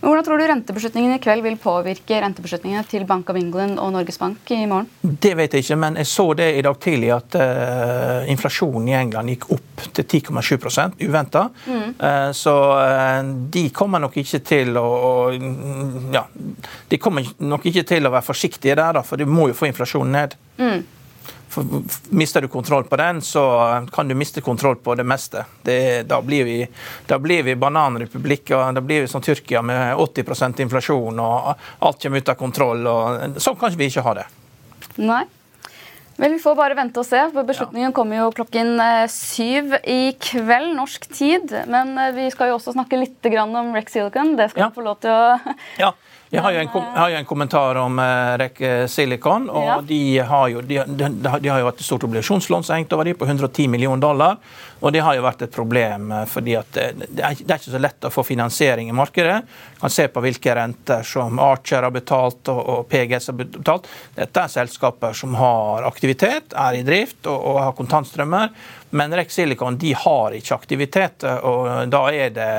Men 0.04 0.10
Hvordan 0.10 0.26
tror 0.26 0.38
du 0.38 0.48
rentebeslutningen 0.48 1.14
i 1.16 1.20
kveld 1.24 1.46
vil 1.46 1.54
påvirke 1.62 2.18
rentebeslutningene 2.20 2.84
til 2.92 3.06
Bank 3.08 3.30
of 3.32 3.38
England 3.40 3.80
og 3.80 3.94
Norges 3.96 4.20
Bank 4.20 4.52
i 4.52 4.66
morgen? 4.68 4.90
Det 5.02 5.32
vet 5.40 5.56
jeg 5.56 5.64
ikke, 5.64 5.78
men 5.80 6.00
jeg 6.02 6.10
så 6.12 6.26
det 6.38 6.50
i 6.58 6.64
dag 6.66 6.80
tidlig 6.84 7.12
at 7.16 7.38
uh, 7.40 8.32
inflasjonen 8.32 8.90
i 8.92 8.98
England 9.00 9.32
gikk 9.32 9.48
opp 9.56 9.86
til 9.96 10.04
10,7 10.20 11.08
uventa. 11.08 11.46
Mm. 11.68 11.94
Uh, 12.02 12.32
så 12.36 12.56
uh, 12.82 13.32
de 13.56 13.64
kommer 13.76 14.04
nok 14.04 14.18
ikke 14.20 14.42
til 14.44 14.76
å 14.82 14.90
ja, 16.12 16.26
De 16.92 17.00
kommer 17.00 17.32
nok 17.40 17.72
ikke 17.72 17.86
til 17.94 18.04
å 18.04 18.12
være 18.14 18.28
forsiktige 18.28 18.76
der, 18.76 19.00
da, 19.00 19.06
for 19.08 19.22
de 19.22 19.30
må 19.30 19.48
jo 19.52 19.58
få 19.58 19.72
inflasjonen 19.72 20.20
ned. 20.20 20.36
Mm. 20.60 20.84
Mister 22.10 22.42
du 22.42 22.48
kontroll 22.48 22.84
på 22.84 22.98
den, 23.00 23.22
så 23.22 23.44
kan 23.94 24.08
du 24.08 24.16
miste 24.16 24.42
kontroll 24.42 24.76
på 24.76 24.96
det 24.96 25.06
meste. 25.08 25.46
Det, 25.62 26.04
da, 26.10 26.22
blir 26.22 26.48
vi, 26.48 26.58
da 27.08 27.20
blir 27.20 27.44
vi 27.44 27.56
bananrepublikk, 27.60 28.52
og 28.58 28.74
da 28.78 28.82
blir 28.82 29.06
vi 29.06 29.12
som 29.12 29.22
Tyrkia 29.22 29.62
med 29.66 29.96
80 29.98 30.64
inflasjon, 30.66 31.20
og 31.20 31.54
alt 31.80 32.02
kommer 32.02 32.24
ut 32.24 32.34
av 32.34 32.40
kontroll. 32.40 32.88
og 32.88 33.40
Sånn 33.44 33.60
kan 33.60 33.78
vi 33.78 33.92
ikke 33.92 34.06
ha 34.06 34.18
det. 34.22 34.28
Nei. 35.02 35.24
Vel, 36.16 36.36
Vi 36.36 36.40
får 36.40 36.56
bare 36.56 36.78
vente 36.78 37.02
og 37.02 37.08
se. 37.08 37.20
Beslutningen 37.34 37.90
ja. 37.90 37.96
kommer 37.96 38.20
jo 38.22 38.32
klokken 38.38 38.76
eh, 38.80 39.06
syv 39.10 39.74
i 39.90 40.14
kveld, 40.22 40.76
norsk 40.78 41.08
tid. 41.10 41.54
Men 41.72 41.96
eh, 41.98 42.14
vi 42.16 42.30
skal 42.34 42.52
jo 42.52 42.60
også 42.60 42.76
snakke 42.76 43.00
litt 43.02 43.30
om 43.42 43.74
Rex 43.74 43.96
Silicon. 43.96 44.36
Det 44.38 44.52
skal 44.52 44.68
ja. 44.68 44.70
vi 44.70 44.78
få 44.78 44.86
lov 44.86 45.00
til 45.02 45.14
å 45.14 45.56
ja. 45.82 45.94
Jeg 46.34 46.42
har 46.42 46.56
jo 46.56 46.62
en, 46.64 46.70
kom, 46.74 46.86
har 46.96 47.12
jo 47.14 47.18
en 47.20 47.28
kommentar 47.30 47.78
om 47.78 48.00
uh, 48.02 48.34
REC 48.42 48.62
Silicon. 48.90 49.46
og 49.54 49.68
ja. 49.68 49.76
de, 49.86 50.04
har 50.26 50.48
jo, 50.50 50.64
de, 50.66 50.80
de, 50.88 51.10
de, 51.22 51.50
har 51.52 51.62
jo 51.62 51.68
hatt 51.70 51.82
et 51.84 51.86
stort 51.86 52.06
obligasjonslån 52.08 52.66
som 52.66 52.74
hengt 52.74 52.94
over 52.96 53.06
dem 53.06 53.20
på 53.20 53.28
110 53.30 53.68
millioner 53.70 54.02
dollar. 54.02 54.40
Og 54.84 54.92
det 54.92 55.00
har 55.00 55.16
jo 55.16 55.24
vært 55.24 55.46
et 55.46 55.54
problem, 55.54 56.12
eh, 56.12 56.26
fordi 56.28 56.58
det, 56.76 56.84
er, 57.16 57.40
ikke 57.40 57.72
så 57.72 57.80
lett 57.80 58.08
å 58.08 58.12
få 58.12 58.26
finansiering 58.28 58.92
i 58.92 58.96
markedet. 58.96 59.40
Man 59.80 59.86
kan 59.86 59.96
se 59.96 60.10
på 60.12 60.24
hvilke 60.26 60.56
renter 60.60 61.08
som 61.08 61.40
Archer 61.40 61.88
har 61.88 61.96
betalt 61.96 62.52
og, 62.52 62.84
PGS 62.92 63.32
har 63.32 63.40
betalt. 63.40 63.88
Dette 64.18 64.44
er 64.44 64.52
selskaper 64.52 65.16
som 65.16 65.38
har 65.40 65.88
aktivitet, 65.88 66.52
er 66.52 66.80
i 66.80 66.84
drift 66.84 67.32
og, 67.32 67.40
og 67.54 67.62
har 67.64 67.78
kontantstrømmer. 67.80 68.52
Men 68.94 69.16
Rex 69.16 69.34
Silicon 69.34 69.78
de 69.78 69.94
har 69.98 70.36
ikke 70.38 70.54
aktivitet, 70.54 71.24
og 71.26 71.66
da 71.90 72.02
er, 72.14 72.28
det, 72.30 72.50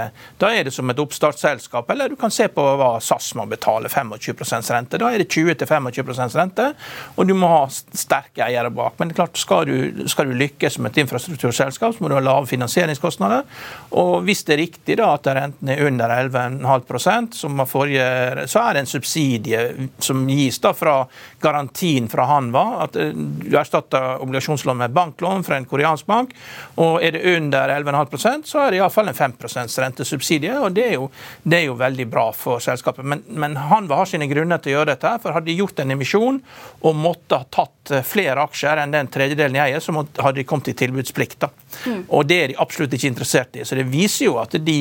da 0.43 0.49
er 0.51 0.67
det 0.67 0.73
som 0.75 0.91
et 0.91 0.99
oppstartsselskap. 0.99 1.93
Eller 1.95 2.11
du 2.11 2.17
kan 2.19 2.33
se 2.35 2.49
på 2.51 2.65
hva 2.81 2.97
SAS 2.99 3.29
må 3.39 3.45
betale, 3.47 3.87
25% 3.87 4.73
rente. 4.75 4.99
Da 4.99 5.13
er 5.15 5.23
det 5.23 5.29
20-25% 5.31 6.35
rente, 6.41 6.67
og 7.15 7.31
du 7.31 7.37
må 7.39 7.53
ha 7.53 7.61
sterke 7.71 8.49
eiere 8.49 8.73
bak. 8.75 8.97
Men 8.99 9.13
det 9.13 9.15
er 9.15 9.21
klart, 9.21 9.39
skal 9.39 9.71
du, 9.71 10.09
skal 10.11 10.27
du 10.27 10.35
lykkes 10.41 10.75
som 10.81 10.91
et 10.91 10.99
infrastrukturselskap, 11.05 11.95
så 11.95 12.03
må 12.03 12.11
du 12.11 12.14
ha 12.19 12.25
lave 12.25 12.49
finansieringskostnader. 12.51 13.45
Og 14.01 14.25
hvis 14.27 14.45
det 14.47 14.57
er 14.57 14.63
riktig 14.63 14.99
da 15.01 15.13
at 15.17 15.29
renten 15.37 15.71
er 15.73 15.85
under 15.87 16.13
11,5% 16.17 17.39
som 17.39 17.61
var 17.61 17.69
forrige, 17.71 18.47
så 18.51 18.65
er 18.65 18.75
det 18.75 18.85
en 18.85 18.91
subsidie 18.91 19.63
som 20.03 20.25
gis 20.31 20.61
da 20.63 20.75
fra 20.77 20.97
garantien 21.43 22.09
fra 22.11 22.27
Hanva, 22.29 22.65
at 22.87 22.99
eh, 23.01 23.13
du 23.15 23.55
erstatter 23.59 24.23
obligasjonslån 24.25 24.81
med 24.83 24.95
banklån 24.97 25.45
fra 25.47 25.59
en 25.59 25.69
koreansk 25.69 26.09
bank. 26.11 26.35
Og 26.83 27.03
er 27.05 27.17
det 27.17 27.37
under 27.37 27.75
11,5% 27.77 28.49
så 28.51 28.65
er 28.65 28.73
det 28.73 28.81
iallfall 28.81 29.11
en 29.13 29.19
5% 29.19 29.79
rentesubsidie. 29.85 30.59
og 30.59 30.73
det 30.77 30.89
er, 30.89 30.97
jo, 30.99 31.11
det 31.43 31.61
er, 31.61 31.67
jo, 31.69 31.79
veldig 31.79 32.07
bra 32.11 32.29
for 32.37 32.63
selskapet. 32.63 33.05
Men, 33.05 33.25
men 33.29 33.57
han 33.71 33.91
har 33.91 34.09
sine 34.09 34.29
grunner 34.31 34.63
til 34.63 34.75
å 34.75 34.79
gjøre 34.79 34.95
dette. 34.95 35.17
for 35.23 35.35
Hadde 35.37 35.51
de 35.51 35.59
gjort 35.59 35.83
en 35.83 35.95
emisjon 35.95 36.41
og 36.85 36.99
måtte 36.99 37.41
ha 37.41 37.49
tatt 37.51 37.74
eh, 37.91 38.03
flere 38.03 38.43
aksjer 38.45 38.81
enn 38.83 38.95
den 38.95 39.09
tredjedelen 39.13 39.59
jeg 39.59 39.73
eier, 39.73 39.83
så 39.83 39.95
hadde 39.97 40.39
de 40.39 40.47
kommet 40.49 40.71
i 40.73 40.77
tilbudsplikt. 40.79 41.45
Mm. 41.87 42.05
Og 42.09 42.27
det 42.29 42.39
er 42.41 42.53
de 42.53 42.59
absolutt 42.63 42.95
ikke 42.97 43.11
interessert 43.11 43.59
i. 43.59 43.65
Så 43.65 43.79
det 43.79 43.87
viser 43.91 44.29
jo 44.29 44.39
at 44.43 44.57
de, 44.61 44.79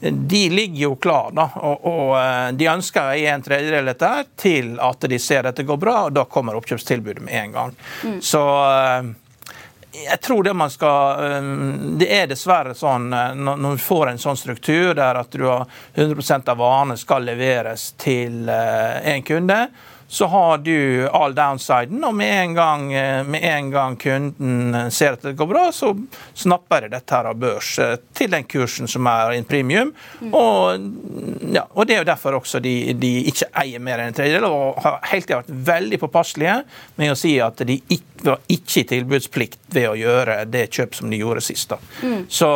de 0.00 0.42
ligger 0.52 0.82
jo 0.86 0.94
klar. 0.96 1.32
Da, 1.34 1.48
og, 1.60 1.88
og, 1.90 2.14
eh, 2.20 2.52
de 2.58 2.70
ønsker 2.70 3.02
å 3.02 3.16
eie 3.16 3.34
en 3.34 3.44
tredjedel 3.44 3.92
dette 3.92 4.14
her 4.14 4.30
til 4.40 4.74
at 4.82 5.08
de 5.10 5.20
ser 5.22 5.50
at 5.50 5.58
det 5.58 5.68
går 5.68 5.80
bra, 5.80 5.98
og 6.06 6.16
da 6.16 6.26
kommer 6.30 6.58
oppkjøpstilbudet 6.60 7.24
med 7.24 7.36
en 7.42 7.54
gang. 7.58 7.76
Mm. 8.04 8.18
Så 8.24 8.42
eh, 8.68 9.12
jeg 10.04 10.20
tror 10.26 10.42
det 10.42 10.56
man 10.58 10.72
skal 10.74 11.20
Det 12.00 12.08
er 12.10 12.24
dessverre 12.26 12.72
sånn 12.74 13.04
når 13.14 13.76
du 13.76 13.78
får 13.78 14.08
en 14.10 14.18
sånn 14.18 14.36
struktur 14.36 14.90
der 14.98 15.20
at 15.20 15.30
du 15.30 15.44
har 15.46 15.68
100% 15.94 16.50
av 16.50 16.58
varene 16.58 16.96
skal 16.98 17.22
leveres 17.22 17.92
til 18.02 18.50
en 18.50 19.22
kunde, 19.22 19.60
så 20.14 20.26
har 20.26 20.58
du 20.58 21.08
all 21.08 21.34
downsiden, 21.34 22.04
og 22.06 22.14
med 22.14 22.42
en, 22.42 22.54
gang, 22.54 22.92
eh, 22.94 23.24
med 23.26 23.42
en 23.42 23.70
gang 23.70 23.96
kunden 23.98 24.90
ser 24.94 25.16
at 25.16 25.24
det 25.26 25.32
går 25.34 25.48
bra, 25.50 25.64
så 25.74 25.90
snapper 26.38 26.84
de 26.84 26.92
dette 26.92 27.16
her 27.16 27.26
av 27.32 27.40
børs 27.42 27.72
eh, 27.82 27.96
til 28.14 28.30
den 28.30 28.46
kursen 28.46 28.86
som 28.90 29.08
er 29.10 29.34
in 29.34 29.48
premium. 29.48 29.90
Mm. 30.20 30.30
Og, 30.30 30.86
ja, 31.50 31.64
og, 31.66 31.82
det 31.90 31.96
er 31.96 32.04
jo 32.04 32.10
derfor 32.12 32.38
også 32.38 32.62
de, 32.62 32.94
de 32.94 33.12
ikke 33.32 33.50
eier 33.64 33.82
mer 33.82 34.04
enn 34.04 34.12
en 34.12 34.18
tredjedel, 34.20 34.46
og 34.46 34.78
har 34.84 35.00
helt 35.10 35.34
vært 35.34 35.50
veldig 35.74 36.00
påpasselige 36.04 36.60
med 37.02 37.10
å 37.10 37.18
si 37.18 37.34
at 37.42 37.66
de 37.66 37.80
ikke 37.82 38.28
var 38.30 38.46
ikke 38.48 38.80
i 38.80 38.88
tilbudsplikt 38.94 39.60
ved 39.74 39.90
å 39.90 39.98
gjøre 39.98 40.44
det 40.48 40.68
kjøp 40.72 40.94
som 40.96 41.10
de 41.10 41.18
gjorde 41.18 41.42
sist. 41.44 41.74
Mm. 42.06 42.22
Så 42.30 42.48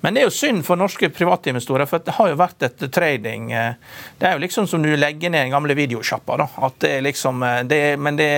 men 0.00 0.14
det 0.14 0.20
er 0.20 0.28
jo 0.28 0.34
synd 0.34 0.64
for 0.66 0.78
norske 0.78 1.08
privatinvestorer, 1.10 1.88
for 1.88 2.02
det 2.04 2.14
har 2.18 2.30
jo 2.30 2.36
vært 2.38 2.66
et 2.66 2.82
trading 2.92 3.50
eh, 3.52 3.72
Det 4.18 4.28
er 4.28 4.36
jo 4.36 4.42
liksom 4.44 4.68
som 4.70 4.82
du 4.84 4.92
legger 4.96 5.32
ned 5.32 5.48
en 5.48 5.56
gamle 5.56 5.74
videosjappa. 5.74 6.36
At 6.44 6.76
det 6.84 6.90
er 6.98 7.06
liksom 7.06 7.42
eh, 7.42 7.62
det, 7.68 7.80
Men 7.98 8.18
det, 8.20 8.28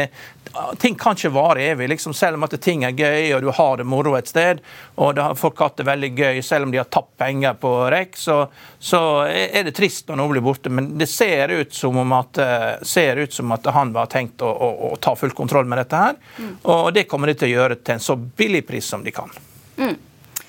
ting 0.79 0.95
kan 0.95 1.19
ikke 1.19 1.33
vare 1.35 1.67
evig. 1.73 1.89
liksom 1.89 2.15
Selv 2.15 2.39
om 2.39 2.47
at 2.47 2.57
ting 2.63 2.85
er 2.87 2.95
gøy, 2.95 3.35
og 3.35 3.43
du 3.43 3.51
har 3.51 3.77
det 3.77 3.89
moro 3.89 4.15
et 4.17 4.31
sted, 4.31 4.63
og 4.95 5.19
har, 5.19 5.35
folk 5.35 5.59
har 5.59 5.73
hatt 5.73 5.83
det 5.83 5.89
veldig 5.91 6.13
gøy, 6.17 6.41
selv 6.43 6.69
om 6.69 6.73
de 6.73 6.81
har 6.81 6.89
tapt 6.89 7.17
penger 7.19 7.59
på 7.61 7.75
REC, 7.91 8.17
så, 8.23 8.39
så, 8.79 9.03
er 9.27 9.67
det 9.67 9.75
trist 9.77 10.09
når 10.09 10.23
noe 10.23 10.33
blir 10.37 10.47
borte. 10.47 10.73
Men 10.73 10.93
det 10.99 11.11
ser 11.11 11.53
ut 11.53 11.75
som 11.75 11.99
om 11.99 12.17
at, 12.17 12.39
eh, 12.39 12.73
ser 12.87 13.23
ut 13.23 13.33
som 13.33 13.53
at 13.53 13.67
han 13.77 13.93
var 13.97 14.11
tenkt 14.13 14.43
å, 14.43 14.51
å, 14.51 14.73
å 14.93 14.97
ta 14.97 15.17
full 15.19 15.35
kontroll 15.37 15.69
med 15.69 15.83
dette 15.83 16.03
her. 16.07 16.19
Mm. 16.39 16.57
Og 16.63 16.93
det 16.95 17.09
kommer 17.11 17.33
de 17.33 17.41
til 17.41 17.51
å 17.51 17.57
gjøre 17.59 17.83
til 17.83 17.99
en 17.99 18.07
så 18.07 18.17
billig 18.17 18.67
pris 18.67 18.87
som 18.95 19.05
de 19.05 19.15
kan. 19.15 19.35
Mm. 19.77 19.97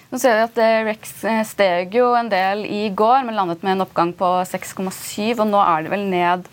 Nå 0.08 0.20
ser 0.22 0.38
vi 0.38 0.44
at 0.46 0.60
eh, 0.64 0.86
Rex 0.88 1.12
eh, 1.28 1.44
steg 1.44 1.96
jo 1.98 2.14
en 2.16 2.30
del 2.32 2.64
i 2.64 2.86
går, 2.96 3.26
men 3.28 3.36
landet 3.36 3.64
med 3.66 3.76
en 3.76 3.84
oppgang 3.84 4.14
på 4.16 4.30
6,7, 4.48 5.36
og 5.36 5.48
nå 5.50 5.60
er 5.60 5.84
det 5.84 5.92
vel 5.92 6.06
ned 6.08 6.48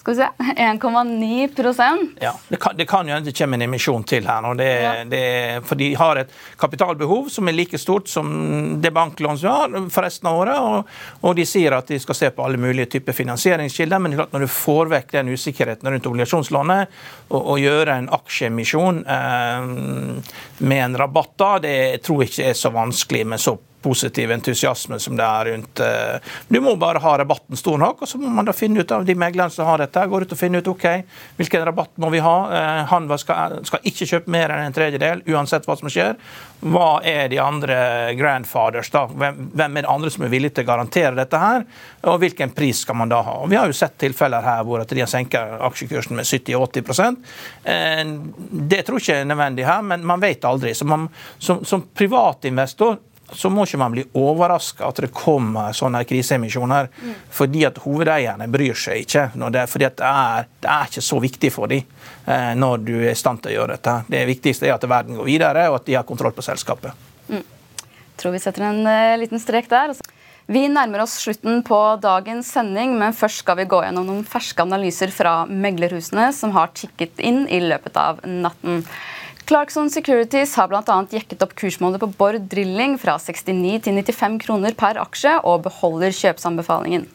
skal 0.00 0.14
vi 0.14 0.22
se 0.22 0.28
1,9% 0.56 2.08
Ja, 2.20 2.34
det 2.48 2.56
kan, 2.56 2.76
det 2.76 2.86
kan 2.88 3.08
jo 3.08 3.18
ikke 3.20 3.34
komme 3.42 3.58
en 3.58 3.64
emisjon 3.66 4.04
til 4.08 4.24
her. 4.26 4.40
nå. 4.40 4.54
Det, 4.56 4.68
ja. 4.80 4.92
det, 5.04 5.24
for 5.68 5.76
de 5.76 5.90
har 5.94 6.22
et 6.22 6.32
kapitalbehov 6.56 7.28
som 7.28 7.48
er 7.48 7.56
like 7.58 7.78
stort 7.78 8.08
som 8.08 8.80
det 8.80 8.94
banklån 8.96 9.38
som 9.38 9.52
har 9.52 9.90
for 9.92 10.08
resten 10.08 10.30
av 10.30 10.40
året. 10.40 10.56
Og, 10.56 10.96
og, 11.20 11.36
de 11.36 11.44
sier 11.44 11.76
at 11.76 11.92
de 11.92 12.00
skal 12.00 12.16
se 12.16 12.30
på 12.32 12.46
alle 12.46 12.60
mulige 12.60 12.88
typer 12.96 13.12
finansieringskilder. 13.12 14.00
Men 14.00 14.16
når 14.22 14.46
du 14.46 14.48
får 14.48 14.88
vekk 14.96 15.12
den 15.18 15.34
usikkerheten 15.36 15.92
rundt 15.92 16.08
obligasjonslånet 16.08 17.00
og, 17.28 17.40
og 17.40 17.60
gjøre 17.60 18.00
en 18.00 18.12
aksjeemisjon 18.16 19.04
eh, 19.04 19.72
med 20.64 20.84
en 20.86 21.00
rabatt 21.04 21.36
da, 21.36 21.56
det 21.60 21.80
tror 22.06 22.24
jeg 22.24 22.32
ikke 22.32 22.54
er 22.54 22.56
så 22.56 22.72
vanskelig 22.72 23.26
med 23.34 23.42
så 23.42 23.58
positiv 23.82 24.30
entusiasme 24.30 24.98
som 25.00 25.16
det 25.16 25.24
er 25.24 25.50
rundt 25.50 25.80
uh, 25.80 26.32
Du 26.48 26.60
må 26.60 26.74
bare 26.80 27.00
ha 27.02 27.16
rabatten 27.18 27.56
stor 27.56 27.78
nok, 27.80 28.02
og 28.02 28.08
så 28.08 28.20
må 28.20 28.30
man 28.32 28.48
da 28.48 28.54
finne 28.56 28.82
ut 28.82 28.92
av 28.94 29.04
de 29.08 29.16
meglerne 29.18 29.52
som 29.52 29.68
har 29.68 29.80
dette. 29.82 30.04
Går 30.10 30.26
ut 30.26 30.34
og 30.34 30.40
finner 30.40 30.62
ut 30.62 30.70
ok, 30.72 30.86
hvilken 31.38 31.64
rabatt 31.68 31.92
må 32.00 32.10
vi 32.12 32.22
ha. 32.24 32.36
Uh, 32.50 32.82
han 32.90 33.08
skal, 33.20 33.60
skal, 33.66 33.84
ikke 33.88 34.08
kjøpe 34.12 34.32
mer 34.32 34.54
enn 34.54 34.68
en 34.68 34.76
tredjedel, 34.76 35.24
uansett 35.32 35.68
hva 35.68 35.78
som 35.80 35.90
skjer. 35.92 36.16
Hva 36.60 37.00
er 37.06 37.30
de 37.32 37.40
andre 37.40 37.80
grandfathers? 38.18 38.92
da? 38.92 39.06
Hvem, 39.08 39.42
hvem 39.56 39.78
er 39.78 39.86
det 39.86 39.92
andre 39.92 40.12
som 40.12 40.26
er 40.26 40.32
villige 40.32 40.58
til 40.58 40.66
å 40.66 40.70
garantere 40.72 41.16
dette 41.16 41.40
her? 41.40 41.64
Og 42.10 42.20
hvilken 42.20 42.52
pris 42.56 42.84
skal 42.84 42.98
man 43.00 43.12
da 43.12 43.22
ha? 43.24 43.38
Og 43.44 43.52
Vi 43.52 43.58
har 43.58 43.70
jo 43.70 43.76
sett 43.76 43.96
tilfeller 44.00 44.44
her 44.44 44.64
hvor 44.68 44.84
de 44.84 45.00
har 45.00 45.10
senket 45.10 45.60
aksjekursen 45.70 46.18
med 46.18 46.28
70-80 46.28 46.90
uh, 47.00 48.02
Det 48.70 48.82
tror 48.86 49.00
jeg 49.00 49.06
ikke 49.06 49.20
er 49.22 49.30
nødvendig 49.30 49.68
her, 49.68 49.84
men 49.86 50.04
man 50.06 50.20
vet 50.20 50.44
aldri. 50.44 50.74
Så 50.76 50.84
man, 50.88 51.08
som, 51.38 51.64
som 51.64 51.88
privatinvestor 51.96 52.98
så 53.32 53.50
må 53.52 53.64
ikke 53.66 53.80
man 53.80 53.94
bli 53.94 54.04
overraska 54.18 54.88
at 54.88 55.00
det 55.04 55.12
kommer 55.14 55.74
sånne 55.76 56.02
kriseemisjoner. 56.08 56.90
Mm. 57.00 57.14
Fordi 57.34 57.64
at 57.68 57.80
hovedeierne 57.84 58.48
bryr 58.50 58.78
seg 58.78 59.04
ikke. 59.04 59.26
Det, 59.34 59.64
fordi 59.70 59.88
det 59.88 60.06
er, 60.06 60.48
det, 60.60 60.70
er, 60.70 60.90
ikke 60.90 61.04
så 61.04 61.20
viktig 61.22 61.52
for 61.54 61.70
dem 61.70 61.84
eh, 62.26 62.52
når 62.58 62.86
du 62.86 62.94
er 63.00 63.12
i 63.12 63.18
stand 63.18 63.42
til 63.42 63.54
å 63.54 63.58
gjøre 63.60 63.76
dette. 63.76 63.96
Det 64.10 64.24
viktigste 64.30 64.68
er 64.68 64.76
at 64.76 64.88
verden 64.90 65.18
går 65.20 65.28
videre, 65.28 65.68
og 65.70 65.80
at 65.80 65.88
de 65.88 65.98
har 65.98 66.08
kontroll 66.08 66.34
på 66.36 66.44
selskapet. 66.46 67.06
Mm. 67.30 67.44
Tror 68.20 68.34
vi 68.34 68.42
setter 68.42 68.66
en 68.68 68.82
uh, 68.84 69.18
liten 69.20 69.40
strek 69.40 69.70
der. 69.70 69.94
Vi 70.50 70.64
nærmer 70.66 71.04
oss 71.04 71.14
slutten 71.22 71.60
på 71.62 71.78
dagens 72.02 72.48
sending, 72.50 72.96
men 72.98 73.14
først 73.14 73.44
skal 73.44 73.60
vi 73.60 73.68
gå 73.70 73.84
gjennom 73.84 74.08
noen 74.08 74.24
ferske 74.26 74.64
analyser 74.64 75.12
fra 75.14 75.44
meglerhusene 75.46 76.26
som 76.34 76.50
har 76.56 76.72
tikket 76.74 77.22
inn 77.22 77.44
i 77.46 77.60
løpet 77.62 77.94
av 78.00 78.18
natten. 78.26 78.82
Clarkson 79.50 79.90
Securities 79.90 80.52
har 80.54 80.68
bl.a. 80.70 80.96
jekket 81.10 81.40
opp 81.42 81.56
kursmålet 81.58 81.98
på 81.98 82.06
Bård 82.20 82.36
Drilling 82.52 82.92
fra 83.02 83.16
69 83.18 83.80
til 83.82 83.96
95 83.98 84.36
kroner 84.44 84.76
per 84.78 85.00
aksje 85.02 85.32
og 85.42 85.64
beholder 85.64 86.14
kjøpsanbefalingen. 86.14 87.08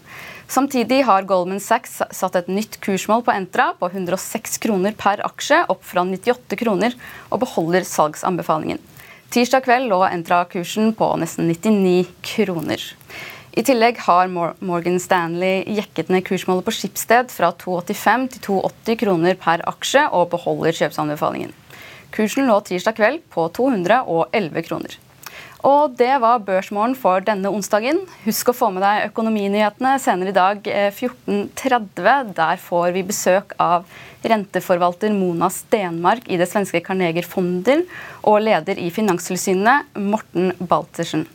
Samtidig 0.52 0.98
har 1.08 1.24
Goldman 1.30 1.64
Sachs 1.64 2.02
satt 2.12 2.36
et 2.36 2.52
nytt 2.52 2.76
kursmål 2.84 3.24
på 3.24 3.32
Entra 3.32 3.70
på 3.80 3.88
106 3.88 4.60
kroner 4.68 4.98
per 5.00 5.24
aksje, 5.24 5.62
opp 5.72 5.88
fra 5.88 6.04
98 6.04 6.60
kroner, 6.60 7.00
og 7.32 7.46
beholder 7.46 7.88
salgsanbefalingen. 7.88 8.84
Tirsdag 9.32 9.64
kveld 9.64 9.88
lå 9.96 10.04
Entra-kursen 10.12 10.92
på 11.00 11.14
nesten 11.24 11.48
99 11.48 12.04
kroner. 12.36 12.90
I 13.56 13.64
tillegg 13.64 14.04
har 14.12 14.28
Morgan 14.28 15.00
Stanley 15.00 15.64
jekket 15.80 16.12
ned 16.12 16.28
kursmålet 16.28 16.68
på 16.68 16.80
Skipsted 16.84 17.32
fra 17.32 17.56
285 17.64 18.34
til 18.34 18.50
280 18.52 19.06
kroner 19.08 19.40
per 19.40 19.64
aksje 19.72 20.10
og 20.12 20.34
beholder 20.36 20.76
kjøpsanbefalingen. 20.84 21.62
Kursen 22.16 22.48
lå 22.48 22.62
tirsdag 22.64 22.96
kveld 22.96 23.26
på 23.34 23.50
211 23.58 24.64
kroner. 24.70 24.96
Og 25.66 25.96
det 25.98 26.12
var 26.22 26.44
børsmålen 26.46 26.94
for 26.98 27.24
denne 27.26 27.50
onsdagen. 27.50 28.04
Husk 28.24 28.52
å 28.52 28.56
få 28.56 28.70
med 28.74 28.84
deg 28.86 29.08
økonominyhetene 29.10 29.96
senere 30.02 30.30
i 30.30 30.36
dag 30.36 30.62
14.30. 30.62 32.06
Eh, 32.06 32.28
Der 32.38 32.62
får 32.62 32.92
vi 32.94 33.04
besøk 33.08 33.56
av 33.58 33.88
renteforvalter 34.22 35.14
Mona 35.14 35.50
Stenmark 35.50 36.30
i 36.30 36.38
det 36.38 36.48
svenske 36.52 36.84
Carneger 36.86 37.26
Fonder 37.26 37.82
og 38.22 38.44
leder 38.46 38.78
i 38.78 38.92
Finanstilsynet 38.94 39.98
Morten 39.98 40.54
Baltersen. 40.60 41.26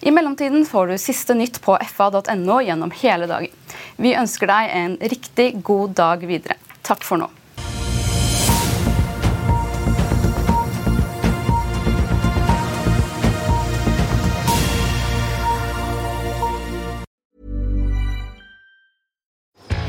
I 0.00 0.14
mellomtiden 0.14 0.64
får 0.64 0.92
du 0.92 0.98
siste 1.02 1.34
nytt 1.34 1.60
på 1.60 1.76
fa.no 1.92 2.60
gjennom 2.64 2.94
hele 3.02 3.28
dagen. 3.28 3.52
Vi 3.98 4.14
ønsker 4.16 4.48
deg 4.48 4.76
en 4.80 4.96
riktig 5.12 5.50
god 5.66 5.98
dag 5.98 6.24
videre. 6.24 6.56
Takk 6.86 7.04
for 7.04 7.20
nå. 7.20 7.28